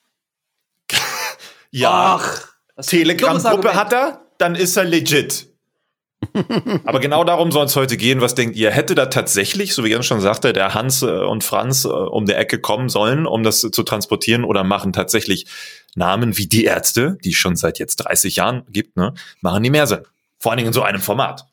[1.74, 2.48] Ja, Ach,
[2.85, 5.52] Telegram-Gruppe hat er, dann ist er legit.
[6.85, 8.21] Aber genau darum soll es heute gehen.
[8.21, 8.71] Was denkt ihr?
[8.71, 12.27] Hätte da tatsächlich, so wie Jens schon sagte, der Hans äh, und Franz äh, um
[12.27, 15.47] der Ecke kommen sollen, um das zu transportieren oder machen tatsächlich
[15.95, 19.71] Namen wie die Ärzte, die es schon seit jetzt 30 Jahren gibt, ne, machen die
[19.71, 20.01] mehr Sinn.
[20.38, 21.47] Vor allen Dingen in so einem Format.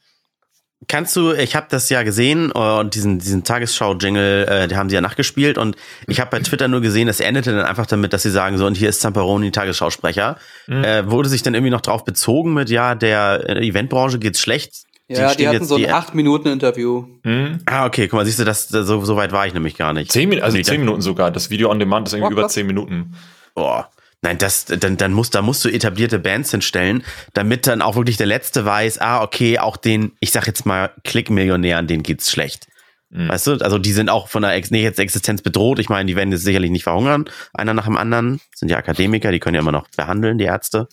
[0.87, 4.89] Kannst du, ich habe das ja gesehen äh, und diesen, diesen Tagesschau-Jingle, äh, die haben
[4.89, 5.75] sie ja nachgespielt und
[6.07, 8.65] ich habe bei Twitter nur gesehen, es endete dann einfach damit, dass sie sagen so,
[8.65, 10.37] und hier ist Zamperoni, Tagesschausprecher.
[10.67, 10.83] Mhm.
[10.83, 14.83] Äh, wurde sich dann irgendwie noch drauf bezogen mit, ja, der äh, Eventbranche geht's schlecht.
[15.09, 17.05] Ja, die, stehen hatten so ein die- 8-Minuten-Interview.
[17.23, 17.59] Hm?
[17.65, 20.11] Ah, okay, guck mal, siehst du, das, so, so weit war ich nämlich gar nicht.
[20.11, 21.31] Zehn, Min also Nee, zehn Minuten sogar.
[21.31, 23.15] Das Video on Demand ist irgendwie Was, über zehn Minuten.
[23.55, 23.89] Boah.
[24.21, 27.03] Nein, das, dann, dann muss, da musst du etablierte Bands hinstellen,
[27.33, 30.91] damit dann auch wirklich der Letzte weiß, ah, okay, auch den, ich sag jetzt mal,
[31.05, 32.67] Klickmillionären, denen geht's schlecht.
[33.09, 33.29] Mhm.
[33.29, 35.79] Weißt du, also die sind auch von der Ex nicht jetzt Existenz bedroht.
[35.79, 38.41] Ich meine, die werden jetzt sicherlich nicht verhungern, einer nach dem anderen.
[38.53, 40.87] Sind ja Akademiker, die können ja immer noch behandeln, die Ärzte.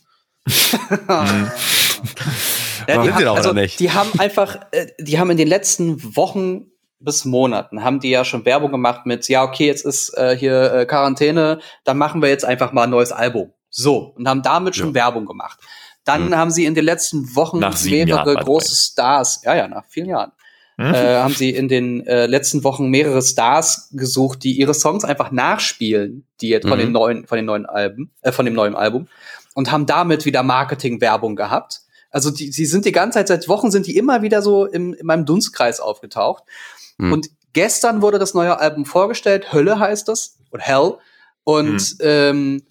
[2.88, 6.66] Ja, die, doch, also, die haben einfach, äh, die haben in den letzten Wochen
[6.98, 10.72] bis Monaten haben die ja schon Werbung gemacht mit, ja, okay, jetzt ist äh, hier
[10.72, 13.52] äh, Quarantäne, dann machen wir jetzt einfach mal ein neues Album.
[13.70, 15.59] So, und haben damit schon Werbung gemacht.
[16.04, 18.74] Dann haben sie in den letzten Wochen mehrere Jahren, große.
[18.76, 20.32] Stars, ja, ja, nach vielen Jahren,
[20.78, 20.94] Hm?
[20.94, 25.30] äh, haben sie in den äh, letzten Wochen mehrere Stars gesucht, die ihre Songs einfach
[25.32, 26.82] nachspielen, die jetzt von Mhm.
[26.82, 29.09] den neuen, von den neuen Alben, äh, von dem neuen Album,
[29.54, 31.80] und haben damit wieder Marketing-Werbung gehabt.
[32.11, 34.94] Also die, die sind die ganze Zeit, seit Wochen sind die immer wieder so im,
[34.94, 36.44] in meinem Dunstkreis aufgetaucht.
[36.98, 37.12] Mhm.
[37.12, 40.98] Und gestern wurde das neue Album vorgestellt, Hölle heißt das, oder Hell.
[41.44, 42.62] Und ähm,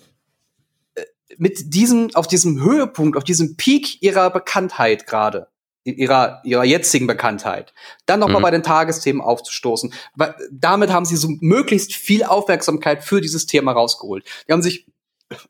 [0.96, 1.04] äh,
[1.38, 5.48] mit diesem, auf diesem Höhepunkt, auf diesem Peak ihrer Bekanntheit gerade,
[5.84, 7.74] ihrer, ihrer jetzigen Bekanntheit,
[8.06, 8.44] dann noch mal Mhm.
[8.44, 9.94] bei den Tagesthemen aufzustoßen.
[10.16, 14.26] Weil damit haben sie so möglichst viel Aufmerksamkeit für dieses Thema rausgeholt.
[14.48, 14.88] Die haben sich,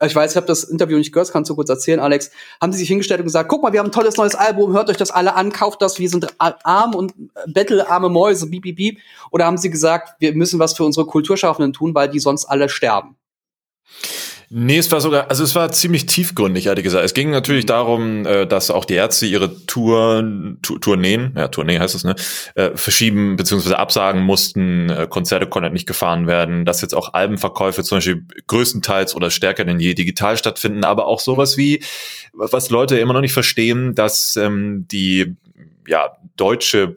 [0.05, 2.79] ich weiß, ich habe das Interview nicht gehört, kannst du kurz erzählen, Alex, haben sie
[2.79, 5.11] sich hingestellt und gesagt, guck mal, wir haben ein tolles neues Album, hört euch das
[5.11, 8.99] alle an, kauft das, wir sind arm und äh, bettelarme Mäuse, bieb, bieb, bieb.
[9.31, 12.69] Oder haben sie gesagt, wir müssen was für unsere Kulturschaffenden tun, weil die sonst alle
[12.69, 13.17] sterben?
[14.49, 17.03] Nee, es war sogar, also es war ziemlich tiefgründig, ehrlich gesagt.
[17.03, 20.23] Es ging natürlich darum, äh, dass auch die Ärzte ihre Tour,
[20.81, 22.15] Tourneen, ja, Tournee heißt es, ne,
[22.55, 23.73] äh, verschieben bzw.
[23.73, 29.15] absagen mussten, äh, Konzerte konnten nicht gefahren werden, dass jetzt auch Albenverkäufe zum Beispiel größtenteils
[29.15, 31.83] oder stärker denn je digital stattfinden, aber auch sowas wie,
[32.33, 35.35] was Leute immer noch nicht verstehen, dass ähm, die
[35.87, 36.93] ja, deutsche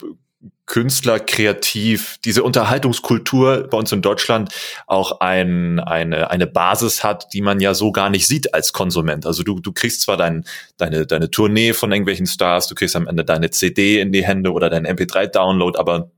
[0.68, 4.52] Künstler kreativ, diese Unterhaltungskultur bei uns in Deutschland
[4.86, 9.26] auch ein, eine, eine Basis hat, die man ja so gar nicht sieht als Konsument.
[9.26, 10.44] Also du, du kriegst zwar dein,
[10.76, 14.52] deine, deine Tournee von irgendwelchen Stars, du kriegst am Ende deine CD in die Hände
[14.52, 16.10] oder dein MP3-Download, aber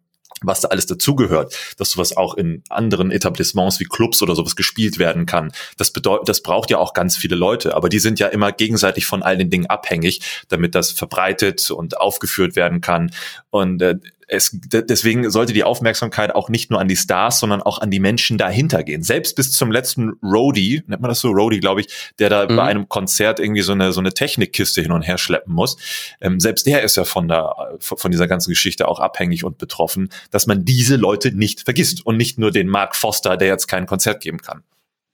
[0.42, 4.98] was da alles dazugehört, dass sowas auch in anderen Etablissements wie Clubs oder sowas gespielt
[4.98, 5.52] werden kann.
[5.76, 9.06] Das bedeutet, das braucht ja auch ganz viele Leute, aber die sind ja immer gegenseitig
[9.06, 13.10] von all den Dingen abhängig, damit das verbreitet und aufgeführt werden kann.
[13.50, 13.96] Und äh,
[14.30, 17.98] es, deswegen sollte die Aufmerksamkeit auch nicht nur an die Stars, sondern auch an die
[17.98, 19.02] Menschen dahinter gehen.
[19.02, 22.56] Selbst bis zum letzten Roadie, nennt man das so, Roadie, glaube ich, der da mhm.
[22.56, 25.76] bei einem Konzert irgendwie so eine, so eine Technikkiste hin und her schleppen muss.
[26.20, 30.10] Ähm, selbst der ist ja von der, von dieser ganzen Geschichte auch abhängig und betroffen,
[30.30, 33.86] dass man diese Leute nicht vergisst und nicht nur den Mark Foster, der jetzt kein
[33.86, 34.62] Konzert geben kann.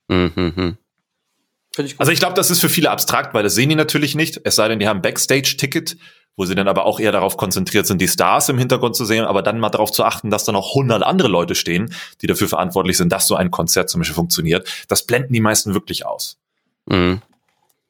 [0.09, 0.77] Mhm.
[1.85, 4.41] Ich also ich glaube, das ist für viele abstrakt, weil das sehen die natürlich nicht.
[4.43, 5.97] Es sei denn, die haben Backstage-Ticket
[6.37, 9.25] wo sie dann aber auch eher darauf konzentriert sind, die Stars im Hintergrund zu sehen,
[9.25, 12.47] aber dann mal darauf zu achten, dass da noch 100 andere Leute stehen, die dafür
[12.47, 14.85] verantwortlich sind, dass so ein Konzert zum Beispiel funktioniert.
[14.87, 16.37] Das blenden die meisten wirklich aus.
[16.85, 17.21] Mhm.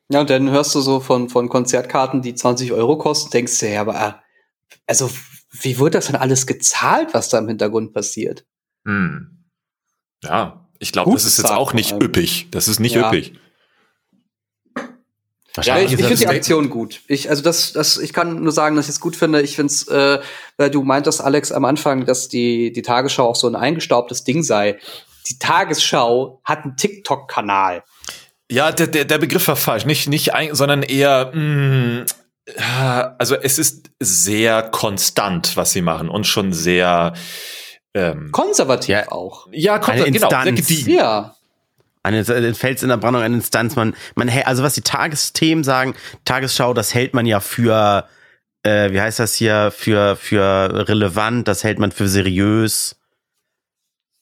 [0.10, 3.70] Ja, und dann hörst du so von, von Konzertkarten, die 20 Euro kosten, denkst du
[3.70, 4.14] ja, aber äh,
[4.88, 5.12] also
[5.52, 8.46] wie wird das denn alles gezahlt, was da im Hintergrund passiert?
[8.86, 9.44] Hm.
[10.24, 12.48] Ja, ich glaube, das ist jetzt auch nicht üppig.
[12.52, 13.08] Das ist nicht ja.
[13.08, 13.38] üppig.
[15.64, 17.02] Ja, ich, ich finde die Aktion gut.
[17.08, 19.42] Ich, also das, das, ich kann nur sagen, dass ich es gut finde.
[19.42, 20.20] Ich finde es, äh,
[20.58, 24.44] weil du meintest, Alex, am Anfang, dass die, die Tagesschau auch so ein eingestaubtes Ding
[24.44, 24.78] sei.
[25.30, 27.84] Die Tagesschau hat einen TikTok-Kanal.
[28.50, 29.86] Ja, der, der, der Begriff war falsch.
[29.86, 32.06] Nicht, nicht ein, sondern eher, mh, mm,
[33.18, 37.14] also es ist sehr konstant, was sie machen und schon sehr
[37.94, 39.48] ähm, konservativ ja, auch.
[39.52, 40.44] Ja, konservativ, genau.
[40.44, 40.92] Sehr gediegen.
[40.92, 41.37] Ja
[42.16, 43.76] eine Fels in der Brandung, eine Instanz.
[43.76, 48.08] Man, man, also was die Tagesthemen sagen, Tagesschau, das hält man ja für,
[48.64, 51.48] äh, wie heißt das hier, für für relevant.
[51.48, 52.98] Das hält man für seriös.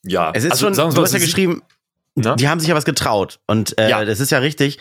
[0.04, 0.94] Ja, es ist also, schon.
[0.94, 1.62] Du hast ja geschrieben.
[2.16, 2.36] Na?
[2.36, 3.40] Die haben sich ja was getraut.
[3.46, 4.06] Und äh, ja.
[4.06, 4.80] das ist ja richtig.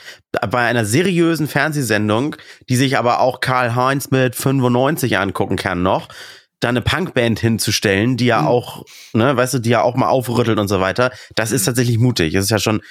[0.51, 2.37] Bei einer seriösen Fernsehsendung,
[2.69, 6.09] die sich aber auch Karl Heinz mit 95 angucken kann noch,
[6.61, 8.49] da eine Punkband hinzustellen, die ja mhm.
[8.49, 11.67] auch, ne, weißt du, die ja auch mal aufrüttelt und so weiter, das ist mhm.
[11.67, 12.33] tatsächlich mutig.
[12.35, 12.83] Das ist ja schon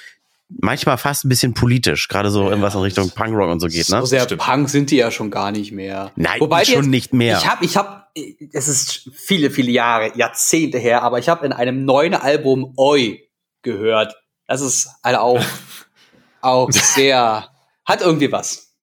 [0.48, 3.88] manchmal fast ein bisschen politisch, gerade so ja, irgendwas in Richtung Punkrock und so geht,
[3.88, 4.00] ne?
[4.00, 4.42] So sehr Stimmt.
[4.42, 6.12] Punk sind die ja schon gar nicht mehr.
[6.16, 7.38] Nein, Wobei schon jetzt, nicht mehr.
[7.38, 8.04] Ich habe, ich habe,
[8.52, 13.28] es ist viele, viele Jahre, Jahrzehnte her, aber ich habe in einem neuen Album Oi
[13.62, 14.14] gehört.
[14.46, 15.42] Das ist halt auch,
[16.40, 17.48] auch sehr,
[17.84, 18.74] hat irgendwie was.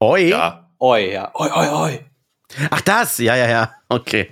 [0.00, 0.28] Oi?
[0.28, 0.70] Ja.
[0.78, 1.32] Oi, ja.
[1.34, 2.07] Oi, oi, oi.
[2.70, 3.74] Ach das, ja, ja, ja.
[3.88, 4.30] Okay.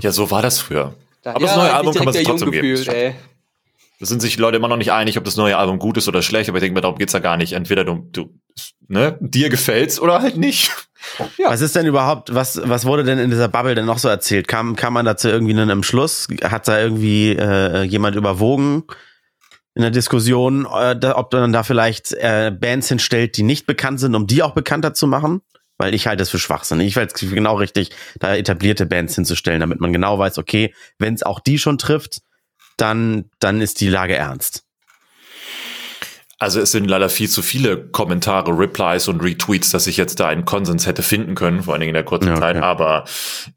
[0.00, 0.94] Ja, so war das früher.
[1.24, 2.88] Aber ja, das neue Album kann man sich trotzdem geben.
[2.88, 3.14] Ey.
[4.00, 6.22] Da sind sich Leute immer noch nicht einig, ob das neue Album gut ist oder
[6.22, 7.52] schlecht, aber ich denke mir, darum geht's ja gar nicht.
[7.52, 8.34] Entweder du, du
[8.88, 10.70] ne, dir gefällt's oder halt nicht.
[11.36, 11.50] Ja.
[11.50, 14.46] Was ist denn überhaupt, was, was wurde denn in dieser Bubble denn noch so erzählt?
[14.46, 16.28] Kam, kam man dazu irgendwie einen Schluss?
[16.44, 18.84] Hat da irgendwie äh, jemand überwogen
[19.74, 24.14] in der Diskussion, äh, ob man da vielleicht äh, Bands hinstellt, die nicht bekannt sind,
[24.14, 25.42] um die auch bekannter zu machen?
[25.82, 26.78] Weil ich halte es für Schwachsinn.
[26.78, 27.90] Ich halte es genau richtig,
[28.20, 32.22] da etablierte Bands hinzustellen, damit man genau weiß, okay, wenn es auch die schon trifft,
[32.76, 34.62] dann, dann ist die Lage ernst.
[36.38, 40.28] Also es sind leider viel zu viele Kommentare, Replies und Retweets, dass ich jetzt da
[40.28, 42.40] einen Konsens hätte finden können, vor allen Dingen in der kurzen ja, okay.
[42.40, 42.56] Zeit.
[42.62, 43.04] Aber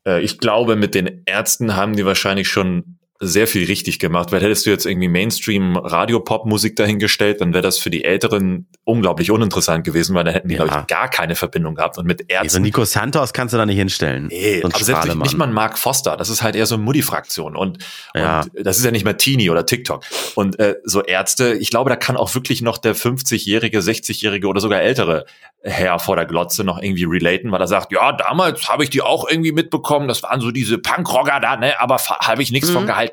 [0.08, 4.42] äh, ich glaube, mit den Ärzten haben die wahrscheinlich schon sehr viel richtig gemacht, weil
[4.42, 10.16] hättest du jetzt irgendwie Mainstream-Radio-Pop-Musik dahingestellt, dann wäre das für die Älteren unglaublich uninteressant gewesen,
[10.16, 10.66] weil dann hätten die, ja.
[10.66, 11.98] glaube ich, gar keine Verbindung gehabt.
[11.98, 12.44] Und mit Ärzten.
[12.44, 14.28] Also Nico Santos kannst du da nicht hinstellen.
[14.28, 17.56] Nee, aber selbst nicht mal Mark Foster, das ist halt eher so eine Mutti-Fraktion.
[17.56, 17.78] Und,
[18.14, 18.42] ja.
[18.42, 20.04] und das ist ja nicht mehr Teenie oder TikTok.
[20.36, 24.60] Und äh, so Ärzte, ich glaube, da kann auch wirklich noch der 50-jährige, 60-jährige oder
[24.60, 25.26] sogar ältere
[25.62, 29.02] Herr vor der Glotze noch irgendwie relaten, weil er sagt, ja, damals habe ich die
[29.02, 32.74] auch irgendwie mitbekommen, das waren so diese Punkrocker da, ne, aber habe ich nichts mhm.
[32.74, 33.05] von gehalten.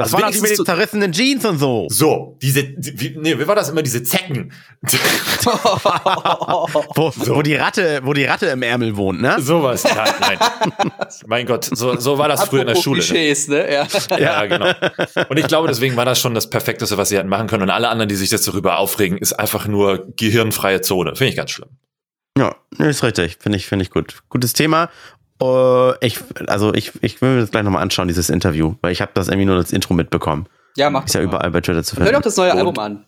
[0.00, 1.86] Das also waren die mit den zerrissenen Jeans und so.
[1.90, 4.50] So, diese, wie, nee, wie war das immer, diese Zecken?
[6.94, 7.36] wo, so.
[7.36, 9.36] wo, die Ratte, wo die Ratte im Ärmel wohnt, ne?
[9.40, 10.38] Sowas, ja, nein.
[11.26, 13.02] mein Gott, so, so war das früher in der Schule.
[13.02, 13.70] Klischees, ne?
[13.70, 13.86] Ja.
[14.18, 14.72] ja, genau.
[15.28, 17.64] Und ich glaube, deswegen war das schon das Perfekteste, was sie hätten machen können.
[17.64, 21.14] Und alle anderen, die sich jetzt darüber aufregen, ist einfach nur gehirnfreie Zone.
[21.14, 21.68] Finde ich ganz schlimm.
[22.38, 23.36] Ja, ist richtig.
[23.38, 24.22] Finde ich, finde ich gut.
[24.30, 24.88] Gutes Thema.
[25.42, 29.00] Uh, ich, also ich, ich will mir das gleich nochmal anschauen, dieses Interview, weil ich
[29.00, 30.46] habe das irgendwie nur das Intro mitbekommen.
[30.76, 32.10] Ja, mach Ist ja überall bei Twitter zu finden.
[32.10, 33.06] Hör doch das neue Album an.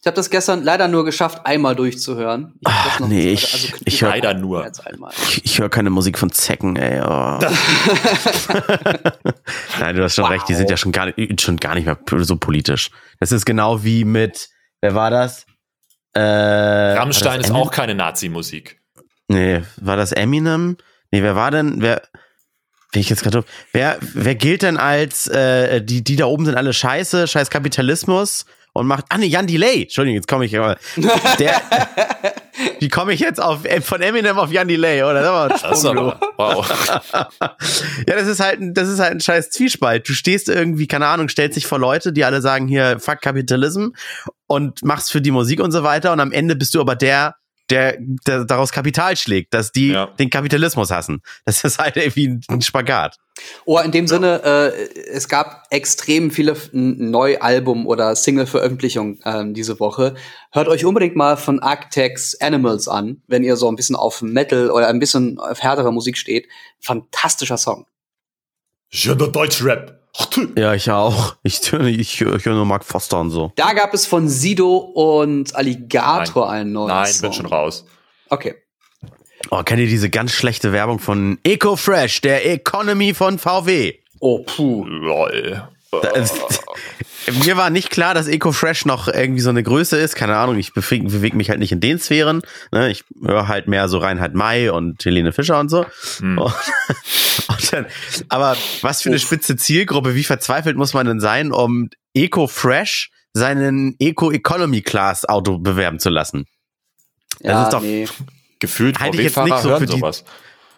[0.00, 2.54] Ich habe das gestern leider nur geschafft, einmal durchzuhören.
[2.58, 4.68] Ich Ach, nee, ich, also, ich, ich höre leider nur.
[5.28, 7.00] Ich, ich höre keine Musik von Zecken, ey.
[7.00, 7.38] Oh.
[9.78, 10.32] Nein, du hast schon wow.
[10.32, 12.90] recht, die sind ja schon gar, nicht, schon gar nicht mehr so politisch.
[13.20, 14.48] Das ist genau wie mit,
[14.80, 15.46] wer war das?
[16.14, 18.80] Äh, Rammstein das ist auch keine Nazi-Musik.
[19.28, 20.78] Nee, war das Eminem?
[21.12, 22.02] Nee, wer war denn, wer,
[22.92, 23.44] bin ich jetzt gerade.
[23.72, 28.44] Wer, wer gilt denn als, äh, die, die da oben sind alle scheiße, scheiß Kapitalismus
[28.72, 29.82] und macht, ah ne, Jan Delay.
[29.82, 30.78] Entschuldigung, jetzt komme ich aber,
[31.38, 31.60] der,
[32.80, 35.48] wie komme ich jetzt auf, von Eminem auf Jan Delay, oder?
[35.48, 36.66] Das ist aber, wow.
[38.08, 40.08] Ja, das ist halt, ein- das ist halt ein scheiß Zwiespalt.
[40.08, 43.88] Du stehst irgendwie, keine Ahnung, stellst dich vor Leute, die alle sagen hier, fuck Kapitalism
[44.46, 47.36] und machst für die Musik und so weiter und am Ende bist du aber der,
[47.70, 47.96] der,
[48.26, 50.06] der daraus Kapital schlägt, dass die Ja.
[50.06, 51.22] den Kapitalismus hassen.
[51.44, 53.18] Das ist halt irgendwie ein Spagat.
[53.64, 60.14] Oh, in dem Sinne, äh, es gab extrem viele Neualbum- oder Single-Veröffentlichungen ähm, diese Woche.
[60.52, 64.70] Hört euch unbedingt mal von Architects Animals an, wenn ihr so ein bisschen auf Metal
[64.70, 66.46] oder ein bisschen auf härtere Musik steht.
[66.80, 67.86] Fantastischer Song.
[68.90, 70.01] Schöner Deutschrap.
[70.56, 71.36] Ja, ich auch.
[71.42, 73.52] Ich, ich, ich höre nur Mark Foster und so.
[73.56, 77.30] Da gab es von Sido und Alligator einen neuen Nein, Song.
[77.30, 77.86] bin schon raus.
[78.28, 78.56] Okay.
[79.50, 83.94] Oh, kennt ihr diese ganz schlechte Werbung von EcoFresh, der Economy von VW?
[84.20, 84.84] Oh, puh.
[84.84, 85.68] Lol.
[85.90, 86.32] Das-
[87.44, 90.14] Mir war nicht klar, dass EcoFresh noch irgendwie so eine Größe ist.
[90.16, 92.42] Keine Ahnung, ich bewege beweg mich halt nicht in den Sphären.
[92.72, 92.90] Ne?
[92.90, 95.86] Ich höre halt mehr so Reinhard May und Helene Fischer und so.
[96.18, 96.38] Hm.
[96.38, 96.54] Und,
[97.48, 97.86] und dann,
[98.28, 103.94] aber was für eine spitze Zielgruppe, wie verzweifelt muss man denn sein, um EcoFresh seinen
[103.98, 106.46] Eco-Economy-Class-Auto bewerben zu lassen?
[107.40, 108.06] Ja, ist doch- nee.
[108.58, 110.24] Gefühlt Halte ich jetzt nicht so für die- sowas.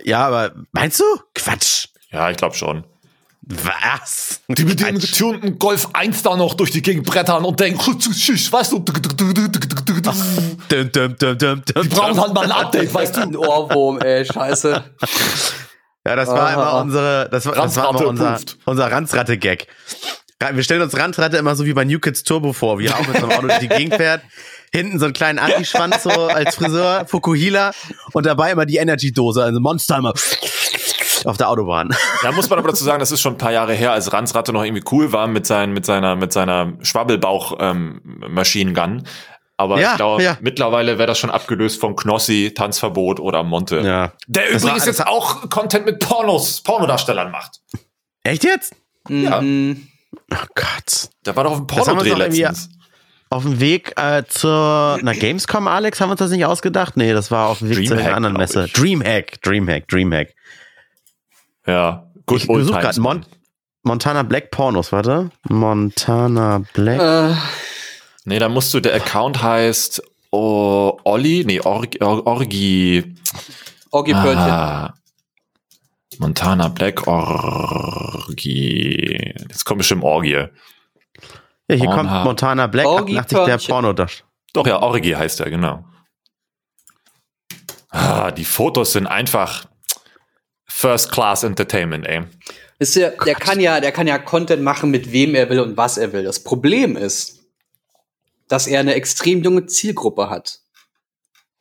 [0.02, 1.04] Ja, aber meinst du?
[1.34, 1.88] Quatsch.
[2.10, 2.84] Ja, ich glaube schon.
[3.46, 4.40] Was?
[4.48, 8.72] Die mit dem getunten Golf 1 da noch durch die Gegend brettern und denken, weißt
[8.72, 8.92] du, die
[11.88, 13.40] brauchen halt mal ein Update, weißt Ein du.
[13.40, 14.82] Ohrwurm, ey, scheiße.
[16.06, 19.66] Ja, das war immer unsere, das war, das war immer unser, unser Ranzratte-Gag.
[20.52, 23.06] Wir stellen uns Ranzratte immer so wie bei New Kids Turbo vor, wie er auch
[23.06, 24.22] mit so einem Auto durch die Gegend fährt.
[24.72, 27.72] Hinten so einen kleinen Anti-Schwanz so als Friseur, Fukuhila
[28.12, 30.12] und dabei immer die Energy-Dose, also Monster immer
[31.26, 31.90] auf der Autobahn.
[32.22, 34.52] Da muss man aber dazu sagen, das ist schon ein paar Jahre her, als Ranzratte
[34.52, 39.04] noch irgendwie cool war mit, seinen, mit seiner, mit seiner Schwabbelbauch-Machine-Gun.
[39.56, 40.36] aber Ja, ich glaube, ja.
[40.40, 43.76] mittlerweile wäre das schon abgelöst von Knossi, Tanzverbot oder Monte.
[43.80, 44.12] Ja.
[44.26, 47.60] Der Das übrigens war- jetzt auch Content mit Pornos, Pornodarstellern macht.
[48.22, 48.74] Echt jetzt?
[49.08, 49.40] Ja.
[49.40, 49.88] Mhm.
[50.32, 51.08] Oh Gott.
[51.26, 52.68] Der war doch auf dem Das haben wir Pornodreh uns doch irgendwie- letztens.
[53.30, 56.96] Auf dem Weg äh, zur na, Gamescom, Alex, haben wir uns das nicht ausgedacht?
[56.96, 58.66] Nee, das war auf dem Weg zu Dreamhack, einer anderen Messe.
[58.66, 58.72] ich.
[58.74, 60.28] Dreamhack, Dreamhack, Dreamhack.
[61.66, 62.42] Ja, gut.
[62.42, 63.24] Ich besuche gerade Mon
[63.82, 65.30] Montana Black Pornos, warte.
[65.48, 67.00] Montana Black.
[67.00, 67.34] Äh,
[68.26, 73.14] Nee, da musst du, der Account heißt oh, Olli, nee, Orgi, Or- Orgi.
[73.90, 74.50] Orgi-Pörnchen.
[74.50, 74.94] Ah,
[76.18, 78.54] Montana Black Orgi.
[79.38, 80.30] Jetzt kommt bestimmt Orgie.
[80.32, 80.48] Ja,
[81.68, 81.96] hier Pornhub.
[82.08, 83.68] kommt Montana Black, Orgi 88 der Pörnchen.
[83.74, 84.30] Pornodarsteller.
[84.54, 85.84] Doch, ja, Orgi heißt er, genau.
[87.90, 89.66] Ah, die Fotos sind einfach
[90.76, 92.22] First Class Entertainment, ey.
[92.80, 95.76] Wisst ihr, der kann ja, der kann ja Content machen, mit wem er will und
[95.76, 96.24] was er will.
[96.24, 97.38] Das Problem ist,
[98.48, 100.58] dass er eine extrem junge Zielgruppe hat.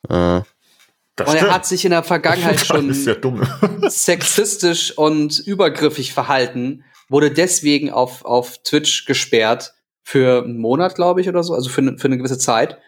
[0.10, 3.44] Äh, Und er hat sich in der Vergangenheit schon ist ja dumm.
[3.88, 9.74] sexistisch und übergriffig verhalten, wurde deswegen auf, auf Twitch gesperrt
[10.04, 12.80] für einen Monat, glaube ich, oder so, also für, eine- für eine gewisse Zeit.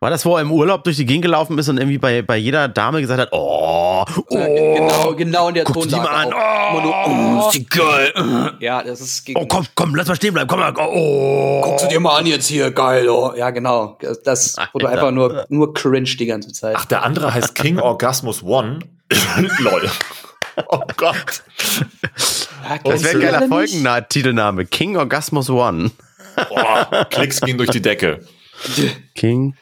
[0.00, 2.36] war das, wo er im Urlaub durch die Gegend gelaufen ist und irgendwie bei, bei
[2.38, 3.77] jeder Dame gesagt hat, oh,
[4.28, 6.02] oh, Äh, genau, genau in der guck die Tonlage.
[6.02, 6.72] mal an, auch.
[6.72, 8.12] Immer nur, oh, ist die geil.
[8.60, 11.60] Ja, das ist Oh, komm, komm, lass mal stehen bleiben, komm mal, oh.
[11.62, 13.32] Guckst du dir mal an jetzt hier, geil, oh.
[13.36, 13.98] Ja, genau.
[14.24, 16.76] Das wurde einfach nur, nur cringe die ganze Zeit.
[16.78, 18.80] Ach, der andere heißt King Orgasmus One.
[19.58, 19.88] Lol.
[20.68, 21.42] Oh Gott.
[22.68, 23.48] Ja, Das wäre ein geiler?
[23.48, 24.66] Folgentitelname.
[24.66, 25.90] King Orgasmus One.
[26.48, 28.26] Boah, Klicks gehen durch die Decke.
[29.14, 29.56] King,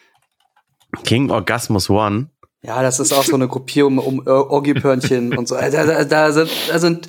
[1.05, 2.31] King Orgasmus One.
[2.67, 5.55] Ja, das ist auch so eine Gruppierung um Or- Orgi-Pörnchen und so.
[5.55, 7.09] Da, da, da, sind, da sind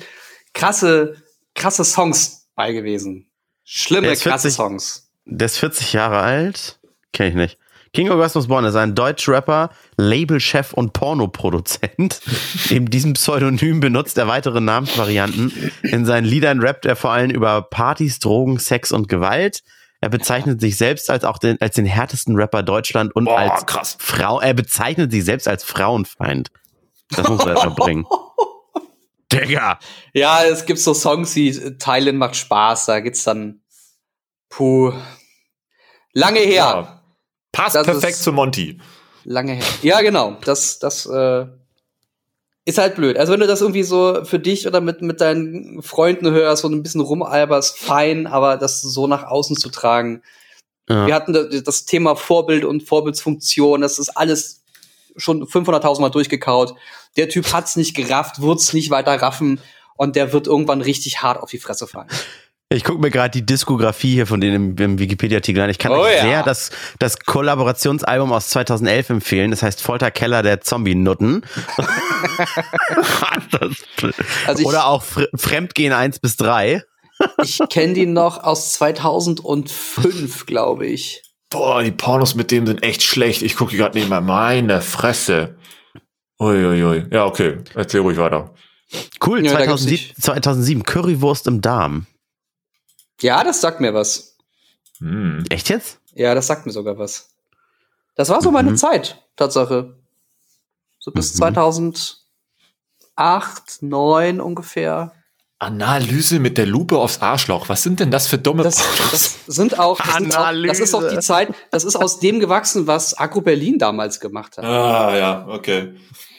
[0.54, 1.16] krasse,
[1.54, 3.30] krasse Songs bei gewesen.
[3.64, 5.10] Schlimme, krasse 40 Songs.
[5.24, 6.78] Der ist 40 Jahre alt.
[7.12, 7.58] Kenn ich nicht.
[7.92, 12.20] King Orgasmus One ist ein Deutsch-Rapper, Labelchef und Pornoproduzent.
[12.70, 15.72] Neben diesem Pseudonym benutzt er weitere Namensvarianten.
[15.82, 19.62] In seinen Liedern rappt er vor allem über Partys, Drogen, Sex und Gewalt.
[20.00, 23.66] Er bezeichnet sich selbst als auch den, als den härtesten Rapper Deutschland und Boah, als
[23.66, 23.96] krass.
[23.98, 24.40] Frau.
[24.40, 26.50] Er bezeichnet sich selbst als Frauenfeind.
[27.10, 28.06] Das muss er erstmal bringen.
[29.32, 29.78] Digga.
[30.14, 33.62] Ja, es gibt so Songs wie Teilen macht Spaß, da geht's dann,
[34.48, 34.92] puh,
[36.12, 36.54] lange her.
[36.54, 37.02] Ja.
[37.52, 38.80] Passt Das perfekt zu Monty.
[39.24, 39.64] Lange her.
[39.82, 40.36] Ja, genau.
[40.44, 41.46] Das, das äh,
[42.68, 43.16] ist halt blöd.
[43.16, 46.74] Also wenn du das irgendwie so für dich oder mit, mit deinen Freunden hörst und
[46.74, 50.22] ein bisschen rumalberst, fein, aber das so nach außen zu tragen.
[50.86, 51.06] Ja.
[51.06, 51.32] Wir hatten
[51.64, 54.64] das, Thema Vorbild und Vorbildsfunktion, das ist alles
[55.16, 56.74] schon 500.000 Mal durchgekaut.
[57.16, 59.60] Der Typ hat's nicht gerafft, wird's nicht weiter raffen
[59.96, 62.08] und der wird irgendwann richtig hart auf die Fresse fallen.
[62.70, 65.70] Ich gucke mir gerade die Diskografie hier von denen im, im Wikipedia-Artikel an.
[65.70, 66.22] Ich kann Oh euch ja.
[66.22, 69.50] sehr das, das Kollaborationsalbum aus 2011 empfehlen.
[69.50, 71.42] Das heißt Folter Keller der Zombie-Nutten.
[74.46, 76.82] Also Oder auch Fr Fremdgehen 1 bis 3.
[77.42, 81.22] Ich kenne die noch aus 2005, glaube ich.
[81.50, 83.42] Boah, die Pornos mit dem sind echt schlecht.
[83.42, 85.56] Ich gucke gerade nicht mal meine Fresse.
[86.40, 87.06] Uiuiui.
[87.10, 87.58] Ja, okay.
[87.74, 88.54] Erzähl ruhig weiter.
[89.24, 92.06] Cool, Ja, da gibt's 2007, 2007 Currywurst im Darm.
[93.20, 94.36] Ja, das sagt mir was.
[94.98, 95.44] Hm.
[95.50, 95.98] Echt jetzt?
[96.14, 97.30] Ja, das sagt mir sogar was.
[98.14, 98.76] Das war so meine Mhm.
[98.76, 99.96] Zeit, Tatsache.
[100.98, 101.38] So bis Mhm.
[101.38, 102.18] 2008,
[103.16, 105.12] 2009 ungefähr.
[105.60, 107.68] Analyse mit der Lupe aufs Arschloch.
[107.68, 110.94] Was sind denn das für dumme Das, das sind auch, das, sind auch, das ist
[110.94, 111.26] auch die Analyse.
[111.26, 114.64] Zeit, das ist aus dem gewachsen, was Agro Berlin damals gemacht hat.
[114.64, 115.94] Ah, ja, okay.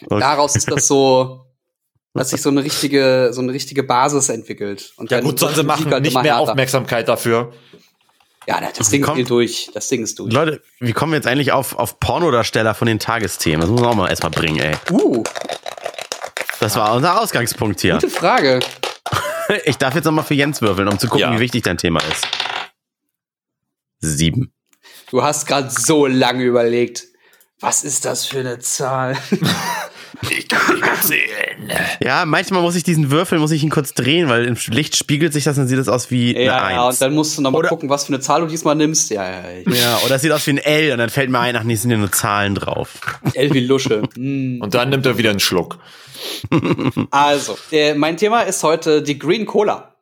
[0.07, 1.45] Daraus ist das so,
[2.19, 4.93] hat sich so eine richtige, so eine richtige Basis entwickelt.
[4.97, 5.91] Und Ja dann gut, sollen sie machen.
[5.91, 6.39] halt Nicht mehr härter.
[6.51, 7.53] Aufmerksamkeit dafür.
[8.47, 9.19] Ja, das Ding Komm.
[9.19, 9.69] ist durch.
[9.73, 10.33] Das Ding ist durch.
[10.33, 13.61] Leute, wie kommen wir jetzt eigentlich auf, auf Pornodarsteller von den Tagesthemen?
[13.61, 14.75] Das muss man auch mal erstmal bringen, ey.
[14.91, 15.23] Uh,
[16.59, 17.93] Das war unser Ausgangspunkt hier.
[17.95, 18.59] gute Frage.
[19.65, 21.35] Ich darf jetzt nochmal für Jens würfeln, um zu gucken, Ja.
[21.35, 22.27] wie wichtig dein Thema ist.
[23.99, 24.53] Sieben.
[25.09, 27.05] Du hast gerade so lange überlegt.
[27.59, 29.17] Was ist das für eine Zahl?
[30.29, 31.71] Ich kann nicht sehen.
[32.01, 35.31] Ja, manchmal muss ich diesen Würfel, muss ich ihn kurz drehen, weil im Licht spiegelt
[35.33, 36.95] sich das und dann sieht es aus wie eine ja, ja, Eins.
[36.95, 39.09] und dann musst du noch mal Oder- gucken, was für eine Zahl du diesmal nimmst.
[39.11, 39.73] Ja, ja, ja.
[39.73, 41.73] ja, oder es sieht aus wie ein L und dann fällt mir ein, ach nee,
[41.73, 42.89] es sind ja nur Zahlen drauf.
[43.33, 44.03] L wie Lusche.
[44.15, 44.59] Hm.
[44.61, 45.79] Und dann nimmt er wieder einen Schluck.
[47.11, 49.95] Also, äh, mein Thema ist heute die Green Cola.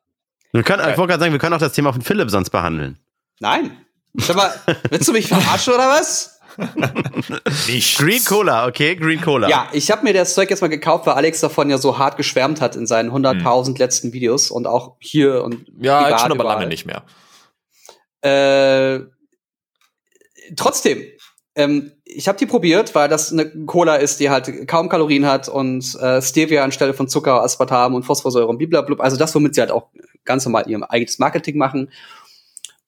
[0.51, 2.97] Wir können, ich wollte gerade sagen, wir können auch das Thema von Philipp sonst behandeln.
[3.39, 3.77] Nein.
[4.15, 4.51] Sag mal,
[4.89, 6.36] willst du mich verarschen oder was?
[7.67, 7.97] Nicht.
[7.97, 9.49] Green Cola, okay, Green Cola.
[9.49, 12.17] Ja, ich habe mir das Zeug jetzt mal gekauft, weil Alex davon ja so hart
[12.17, 16.31] geschwärmt hat in seinen 100.000 letzten Videos und auch hier und Ja, privat jetzt schon
[16.31, 16.55] aber überall.
[16.57, 17.03] lange nicht mehr.
[18.21, 19.05] Äh,
[20.55, 21.03] trotzdem,
[21.55, 25.49] ähm, ich habe die probiert, weil das eine Cola ist, die halt kaum Kalorien hat
[25.49, 29.03] und äh, Stevia anstelle von Zucker, Aspartam und Phosphorsäure und blablabla.
[29.03, 29.89] Also das, womit sie halt auch
[30.23, 31.91] ganz normal ihr eigenes Marketing machen.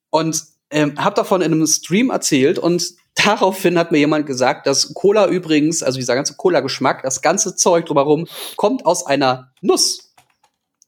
[0.09, 2.93] Und ähm, habe davon in einem Stream erzählt und
[3.25, 7.85] daraufhin hat mir jemand gesagt, dass Cola übrigens, also dieser ganze Cola-Geschmack, das ganze Zeug
[7.85, 10.13] drumherum, kommt aus einer Nuss.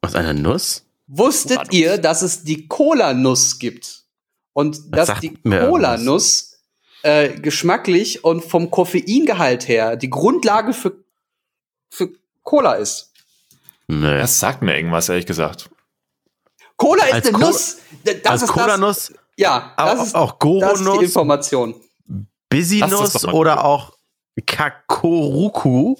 [0.01, 0.83] Aus einer Nuss?
[1.07, 1.73] Wusstet Cola-Nuss.
[1.73, 4.03] ihr, dass es die Cola-Nuss gibt?
[4.53, 6.59] Und dass die Cola-Nuss
[7.03, 10.93] äh, geschmacklich und vom Koffeingehalt her die Grundlage für,
[11.89, 12.09] für
[12.43, 13.11] Cola ist.
[13.87, 14.17] Nö.
[14.19, 15.69] Das sagt mir irgendwas, ehrlich gesagt.
[16.77, 17.77] Cola ist Als eine Co- Nuss.
[18.03, 19.17] Das Als ist Cola-Nuss, das.
[19.37, 21.75] Ja, das auch, ist, auch das ist die Goro-Nuss, Information.
[22.51, 23.93] Mal oder auch
[24.45, 25.95] Kakoruku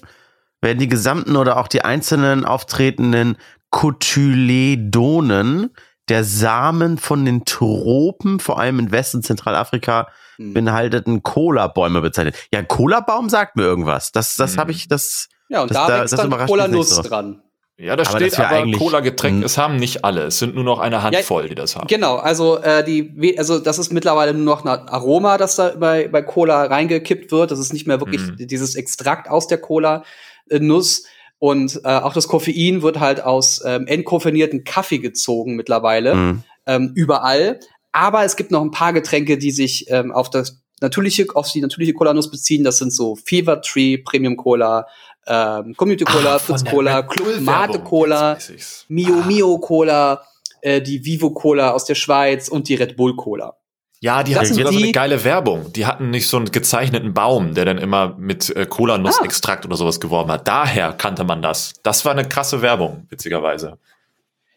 [0.62, 3.38] werden die gesamten oder auch die einzelnen auftretenden
[3.72, 5.72] Cotyledonen
[6.10, 10.54] der Samen von den Tropen, vor allem in West- und Zentralafrika, Hm.
[10.54, 12.36] beinhalteten Cola-Bäume bezeichnet.
[12.54, 14.12] Ja, ein Cola-Baum sagt mir irgendwas.
[14.12, 14.60] Das, das Hm.
[14.60, 15.30] habe ich, das.
[15.50, 17.02] Ja, und Das- da, da- wächst das dann Cola-Nuss nicht so.
[17.10, 17.42] dran.
[17.78, 19.44] Ja, da Aber steht das wär aber Cola-Getränk.
[19.44, 20.24] Es haben nicht alle.
[20.26, 21.88] Es sind nur noch eine Handvoll, die das haben.
[21.88, 26.08] Genau, also äh, die, also das ist mittlerweile nur noch ein Aroma, das da bei,
[26.08, 27.50] bei Cola reingekippt wird.
[27.50, 28.36] Das ist nicht mehr wirklich Mhm.
[28.38, 30.04] dieses Extrakt aus der Cola
[30.50, 31.06] äh, Nuss.
[31.40, 36.44] Und äh, auch das Koffein wird halt aus ähm, entkoffinierten Kaffee gezogen mittlerweile Hm.
[36.68, 37.60] ähm, überall.
[37.92, 41.62] Aber es gibt noch ein paar Getränke, die sich ähm, auf das natürliche, auf die
[41.62, 42.64] natürliche Cola-Nuss beziehen.
[42.64, 44.86] Das sind so Fever Tree, Premium Cola,
[45.28, 47.80] ähm, Community Cola, Ah, Fritz Cola, Club Mate.
[47.80, 48.86] Cola, weiß ich's.
[48.90, 50.24] Mio Mio Cola,
[50.62, 53.56] äh, die Vivo Cola aus der Schweiz und die Red Bull Cola.
[54.04, 55.72] Ja, die Das hatten so die- eine geile Werbung.
[55.74, 60.00] Die hatten nicht so einen gezeichneten Baum, der dann immer mit äh, Cola-Nuss-Extrakt oder sowas
[60.00, 60.48] geworben hat.
[60.48, 61.74] Daher kannte man das.
[61.84, 63.78] Das war eine krasse Werbung, witzigerweise.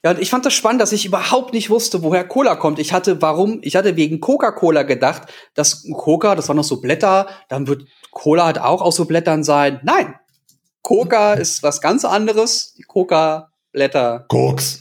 [0.02, 2.78] Ja, und ich fand das spannend, dass ich überhaupt nicht wusste, woher Cola kommt.
[2.78, 5.22] Ich hatte, warum, ich hatte wegen Coca-Cola gedacht,
[5.54, 9.44] dass Coca, das waren noch so Blätter, dann wird Cola halt auch aus so Blättern
[9.44, 9.80] sein.
[9.82, 10.14] Nein.
[10.84, 12.74] Coca ist was ganz anderes.
[12.78, 14.26] Die Coca-Blätter.
[14.28, 14.80] Koks.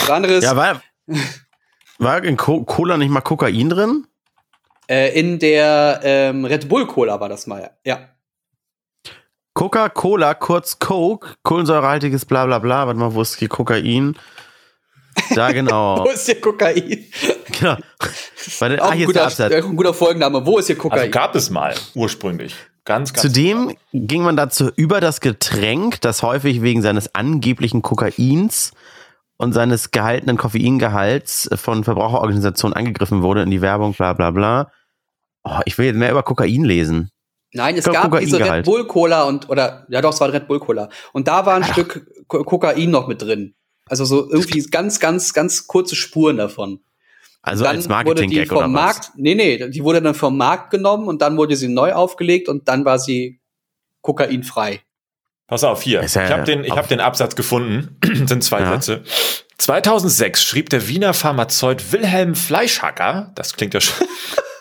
[0.00, 0.44] Was anderes.
[0.44, 0.82] Ja, war,
[1.98, 4.06] war in Co Cola nicht mal Kokain drin?
[4.88, 7.70] äh, in der ähm, Red Bull Cola war das mal.
[7.84, 8.08] Ja.
[9.54, 14.16] Coca-Cola, kurz Coke, kohlensäurehaltiges bla bla bla, warte mal, wo ist hier Kokain?
[15.34, 16.04] Da genau.
[16.04, 17.06] Wo ist hier Kokain?
[17.58, 17.76] genau.
[18.58, 19.52] Warte, Auch ah, ein hier ist der guter, Absatz.
[19.52, 20.44] äh, ein guter Folgenname.
[20.44, 21.10] Wo ist hier Also Kokain?
[21.10, 22.54] gab es mal, ursprünglich.
[22.86, 23.22] Ganz, ganz.
[23.22, 28.72] Zudem ging man dazu über das Getränk, das häufig wegen seines angeblichen Kokains
[29.36, 34.70] und seines gehaltenen Koffeingehalts von Verbraucherorganisationen angegriffen wurde in die Werbung, bla bla bla.
[35.42, 37.10] Oh, ich will jetzt mehr über Kokain lesen.
[37.52, 38.64] Nein, es glaub, gab diese Red.
[38.64, 41.64] Bull Cola und oder ja doch, es war Red Bull Cola und da war ein
[41.64, 41.72] Ach.
[41.72, 43.54] Stück Ko Kokain noch mit drin.
[43.88, 46.80] Also so irgendwie ganz, ganz, ganz kurze Spuren davon.
[47.46, 48.72] Also dann als wurde die Marketing-Gag vom oder was?
[48.72, 52.48] Markt, nee, nee, die wurde dann vom Markt genommen und dann wurde sie neu aufgelegt
[52.48, 53.40] und dann war sie
[54.02, 54.80] kokainfrei.
[55.46, 56.00] Pass auf, hier.
[56.00, 57.98] Ja ich habe den, ich hab den Absatz gefunden.
[58.26, 58.72] sind zwei Ja.
[58.72, 59.04] Sätze.
[59.58, 64.06] 2006 schrieb der Wiener Pharmazeut Wilhelm Fleischhacker, das klingt ja schon.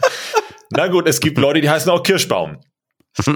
[0.69, 2.59] Na gut, es gibt Leute, die heißen auch Kirschbaum.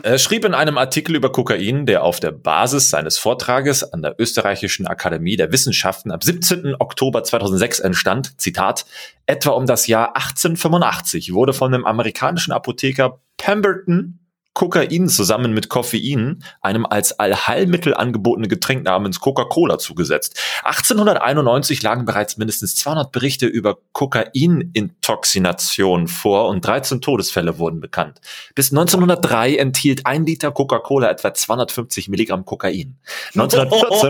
[0.03, 4.15] Er schrieb in einem Artikel über Kokain, der auf der Basis seines Vortrages an der
[4.19, 6.75] Österreichischen Akademie der Wissenschaften am 17.
[6.79, 8.85] Oktober 2006 entstand, Zitat,
[9.25, 14.19] etwa um das Jahr 1885 wurde von dem amerikanischen Apotheker Pemberton
[14.59, 20.37] Kokain zusammen mit Koffein einem als Allheilmittel angebotenen Getränk namens Coca-Cola zugesetzt.
[20.65, 28.19] 1891 lagen bereits mindestens 200 Berichte über Kokainintoxination vor und 13 Todesfälle wurden bekannt.
[28.53, 32.97] Bis 1903 enthielt ein Liter Coca-Cola etwa 250 Milligramm Kokain.
[33.35, 34.09] 1914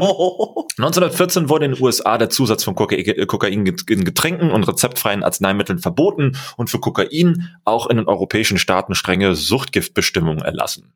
[0.80, 5.78] 1914 wurde in den USA der Zusatz von äh, Kokain in Getränken und rezeptfreien Arzneimitteln
[5.78, 10.94] verboten und für Kokain auch in den europäischen Staaten strenge Suchtgiftbestimmungen erlassen.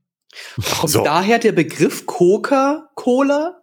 [0.80, 1.04] Kommt So.
[1.04, 3.62] daher der Begriff Coca-Cola?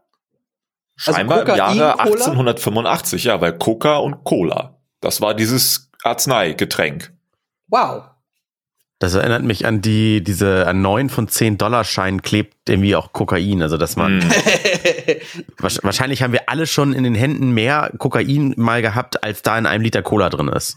[1.06, 2.02] Also Scheinbar im Kokain, Jahre Cola?
[2.04, 4.78] 1885, ja, weil Coca und Cola.
[5.00, 7.12] Das war dieses Arzneigetränk.
[7.68, 8.04] Wow.
[8.98, 13.12] Das erinnert mich an die, diese, an neun von zehn Dollar Scheinen klebt irgendwie auch
[13.14, 13.62] Kokain.
[13.62, 14.28] Also, dass man, Hm.
[15.58, 19.56] wahrsch- wahrscheinlich haben wir alle schon in den Händen mehr Kokain mal gehabt, als da
[19.58, 20.76] in einem Liter Cola drin ist.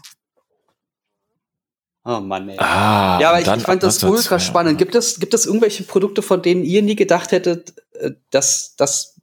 [2.06, 2.58] Oh Mann, ey.
[2.58, 4.08] Ah, ja, aber ich, ich fand das 1902.
[4.08, 4.78] ultra spannend.
[4.78, 9.16] Gibt es, gibt es irgendwelche Produkte, von denen ihr nie gedacht hättet, äh, dass, dass,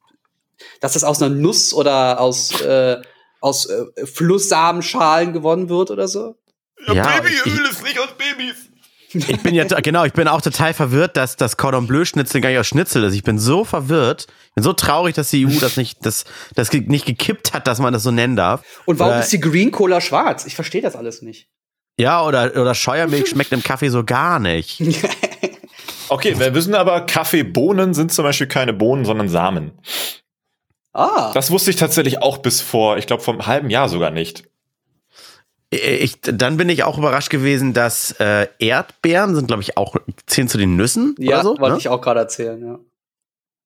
[0.79, 2.99] dass das aus einer Nuss oder aus, äh,
[3.39, 6.35] aus äh, Flusssamenschalen gewonnen wird oder so?
[6.87, 8.71] Ja, ich, ist nicht aus Babys.
[9.13, 12.49] ich bin ja, genau, ich bin auch total verwirrt, dass das Cordon Bleu Schnitzel gar
[12.49, 13.13] nicht aus Schnitzel ist.
[13.13, 14.25] Ich bin so verwirrt.
[14.47, 16.25] Ich bin so traurig, dass die EU das nicht, das,
[16.55, 18.63] das nicht gekippt hat, dass man das so nennen darf.
[18.85, 20.45] Und warum Äh, ist die Green Cola schwarz?
[20.47, 21.47] Ich verstehe das alles nicht.
[22.01, 24.81] Ja, oder, oder Scheuermilch schmeckt im Kaffee so gar nicht.
[26.09, 29.71] Okay, wir wissen aber, Kaffeebohnen sind zum Beispiel keine Bohnen, sondern Samen.
[30.91, 34.11] Ah, Das wusste ich tatsächlich auch bis vor, ich glaube, vor einem halben Jahr sogar
[34.11, 34.43] nicht.
[35.69, 39.95] Ich, dann bin ich auch überrascht gewesen, dass äh, Erdbeeren sind, glaube ich, auch
[40.25, 41.49] zehn zu den Nüssen ja, oder so.
[41.59, 41.79] wollte Ne?
[41.79, 42.79] ich auch gerade erzählen, ja.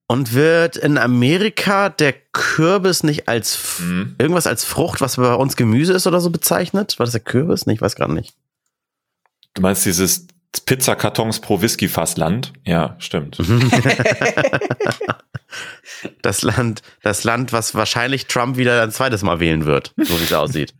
[0.08, 4.16] Und wird in Amerika der Kürbis nicht als Mhm.
[4.20, 6.99] irgendwas als Frucht, was bei uns Gemüse ist oder so bezeichnet?
[6.99, 7.66] War das der Kürbis?
[7.66, 8.36] Nee, ich weiß gerade nicht.
[9.56, 10.28] Du meinst dieses
[10.66, 12.53] Pizzakartons pro Whiskyfassland?
[12.66, 13.38] Ja, stimmt.
[16.22, 20.24] Das Land, das Land, was wahrscheinlich Trump wieder ein zweites Mal wählen wird, so wie
[20.24, 20.74] es aussieht.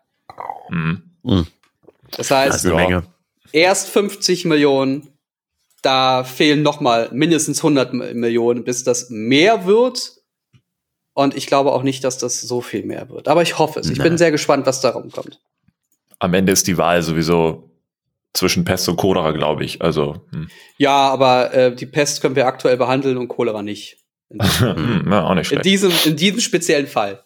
[0.69, 1.03] Mhm.
[1.23, 2.81] Das Das heißt, eine Ja.
[2.89, 3.03] Menge.
[3.53, 5.09] erst 50 Millionen,
[5.83, 10.13] da fehlen noch mal mindestens 100 M- Millionen, bis das mehr wird.
[11.15, 13.29] Und ich glaube auch nicht, dass das so viel mehr wird.
[13.29, 13.91] Aber ich hoffe es.
[13.91, 14.05] Ich Nee.
[14.05, 15.41] bin sehr gespannt, was da rumkommt.
[16.19, 17.70] Am Ende ist die Wahl sowieso
[18.35, 19.83] zwischen Pest und Cholera, glaube ich.
[19.83, 20.49] Also, hm.
[20.79, 23.97] Ja, aber äh, die Pest können wir aktuell behandeln und Cholera nicht.
[24.29, 25.65] In, Hm, ja, auch nicht in, schlecht.
[25.65, 27.25] diesem, in diesem speziellen Fall.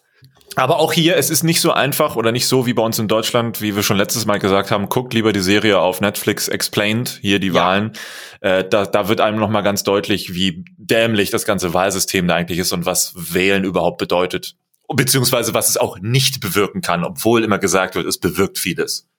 [0.57, 3.09] Aber auch hier, es ist nicht so einfach oder nicht so wie bei uns in
[3.09, 7.19] Deutschland, wie wir schon letztes Mal gesagt haben, guckt lieber die Serie auf Netflix Explained,
[7.21, 7.53] hier die Ja.
[7.55, 7.91] Wahlen.
[8.39, 12.59] Äh, da, da wird einem nochmal ganz deutlich, wie dämlich das ganze Wahlsystem da eigentlich
[12.59, 14.55] ist und was Wählen überhaupt bedeutet.
[14.87, 19.09] Beziehungsweise was es auch nicht bewirken kann, obwohl immer gesagt wird, es bewirkt vieles.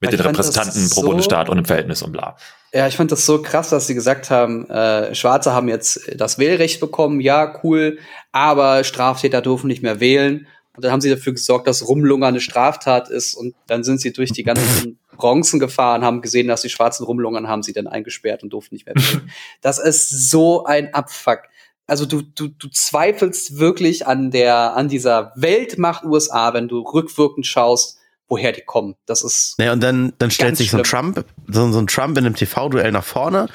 [0.00, 2.36] Mit Ich den Repräsentanten pro so- Bundesstaat und im Verhältnis und bla.
[2.72, 6.38] Ja, ich fand das so krass, dass sie gesagt haben, äh, Schwarze haben jetzt das
[6.38, 7.98] Wählrecht bekommen, ja, cool,
[8.32, 10.46] aber Straftäter dürfen nicht mehr wählen.
[10.76, 14.12] Und dann haben sie dafür gesorgt, dass Rumlungern eine Straftat ist und dann sind sie
[14.12, 18.42] durch die ganzen Bronzen gefahren, haben gesehen, dass die schwarzen Rumlungern haben sie dann eingesperrt
[18.42, 19.30] und durften nicht mehr wählen.
[19.60, 21.40] Das ist so ein Abfuck.
[21.86, 27.46] Also du, du, du zweifelst wirklich an der, an dieser Weltmacht USA, wenn du rückwirkend
[27.46, 27.98] schaust,
[28.30, 28.94] woher die kommen.
[29.06, 31.14] Das ist Naja, und dann, dann stellt sich so ein schlimm.
[31.14, 33.48] Trump, so, so ein Trump in einem TV-Duell nach vorne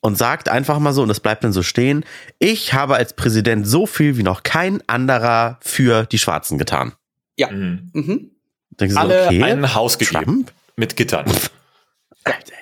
[0.00, 2.04] und sagt einfach mal so, und das bleibt dann so stehen,
[2.40, 6.92] ich habe als Präsident so viel wie noch kein anderer für die Schwarzen getan.
[7.36, 7.50] ja.
[7.52, 7.90] Mhm.
[7.92, 8.30] Mhm.
[8.80, 10.52] Denkst du so, Alle okay, ein Haus gegeben Trump?
[10.76, 11.26] mit Gittern.
[12.24, 12.52] Alter.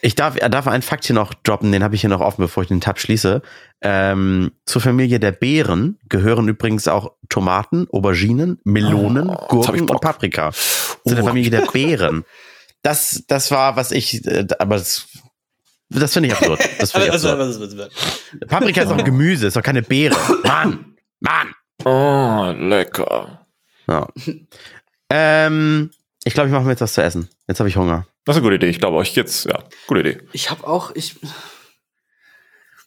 [0.00, 2.42] Ich darf, er darf einen Fakt hier noch droppen, den habe ich hier noch offen,
[2.42, 3.42] bevor ich den Tab schließe.
[3.80, 10.00] Ähm, zur Familie der Beeren gehören übrigens auch Tomaten, Auberginen, Melonen, Oh, Gurken und.
[10.00, 10.52] Paprika.
[10.52, 11.26] Zu der Oh.
[11.28, 12.24] Familie der Beeren.
[12.82, 15.06] Das, das war, was ich, äh, aber das,
[15.88, 16.60] das finde ich absurd.
[16.78, 17.90] Das finde ich Also, absurd.
[18.48, 20.16] Paprika ist auch Gemüse, ist doch keine Beere.
[20.44, 20.96] Mann!
[21.20, 21.54] Mann!
[21.84, 23.46] Oh, lecker.
[23.86, 24.08] Ja.
[25.10, 25.90] ähm,
[26.24, 27.28] ich glaube, ich mache mir jetzt was zu essen.
[27.48, 28.06] Jetzt habe ich Hunger.
[28.24, 28.68] Das ist eine gute Idee.
[28.68, 30.18] Ich glaube euch jetzt, ja, gute Idee.
[30.32, 31.16] Ich habe auch, ich,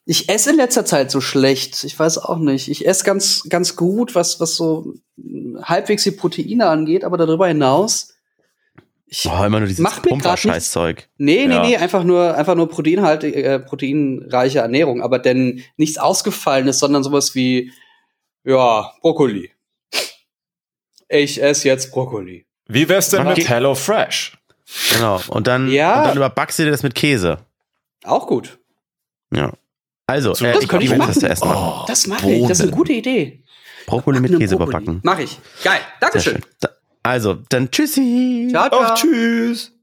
[0.06, 1.84] ich esse in letzter Zeit so schlecht.
[1.84, 2.70] Ich weiß auch nicht.
[2.70, 4.94] Ich esse ganz, ganz gut, was, was so
[5.62, 8.14] halbwegs die Proteine angeht, aber darüber hinaus.
[9.10, 11.08] Ich, Oh, immer nur dieses Macht mir grad Pumper-Scheißzeug.
[11.18, 11.62] nee, nee, Ja.
[11.62, 17.34] nee, einfach nur, einfach nur proteinhalte, äh, proteinreiche Ernährung, aber denn nichts Ausgefallenes, sondern sowas
[17.34, 17.72] wie,
[18.44, 19.52] ja, Brokkoli.
[21.10, 22.46] Ich esse jetzt Brokkoli.
[22.68, 23.40] Wie wär's denn Okay.
[23.40, 24.37] mit Hello Fresh?
[24.93, 25.22] Genau.
[25.30, 25.99] Und dann, Ja.
[26.01, 27.39] und dann überbackst du dir das mit Käse.
[28.03, 28.59] Auch gut.
[29.34, 29.53] Ja.
[30.07, 31.32] Also, So, äh, das ich könnte ich werde das machen.
[31.32, 31.86] essen machen.
[31.88, 32.41] Das mache ich.
[32.47, 33.43] Das ist eine gute Idee.
[33.88, 34.78] Brokkoli mit Käse Brokkoli.
[34.78, 34.99] überbacken.
[35.03, 35.39] Mach ich.
[35.63, 35.80] Geil.
[35.99, 36.34] Dankeschön.
[36.34, 36.45] schön.
[36.59, 36.70] Da,
[37.03, 38.47] also, dann tschüssi.
[38.51, 38.82] Ciao, ciao.
[38.84, 39.74] Ach, tschüss.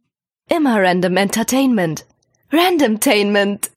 [0.51, 2.05] Immer Random Entertainment.
[2.53, 3.71] Randomtainment.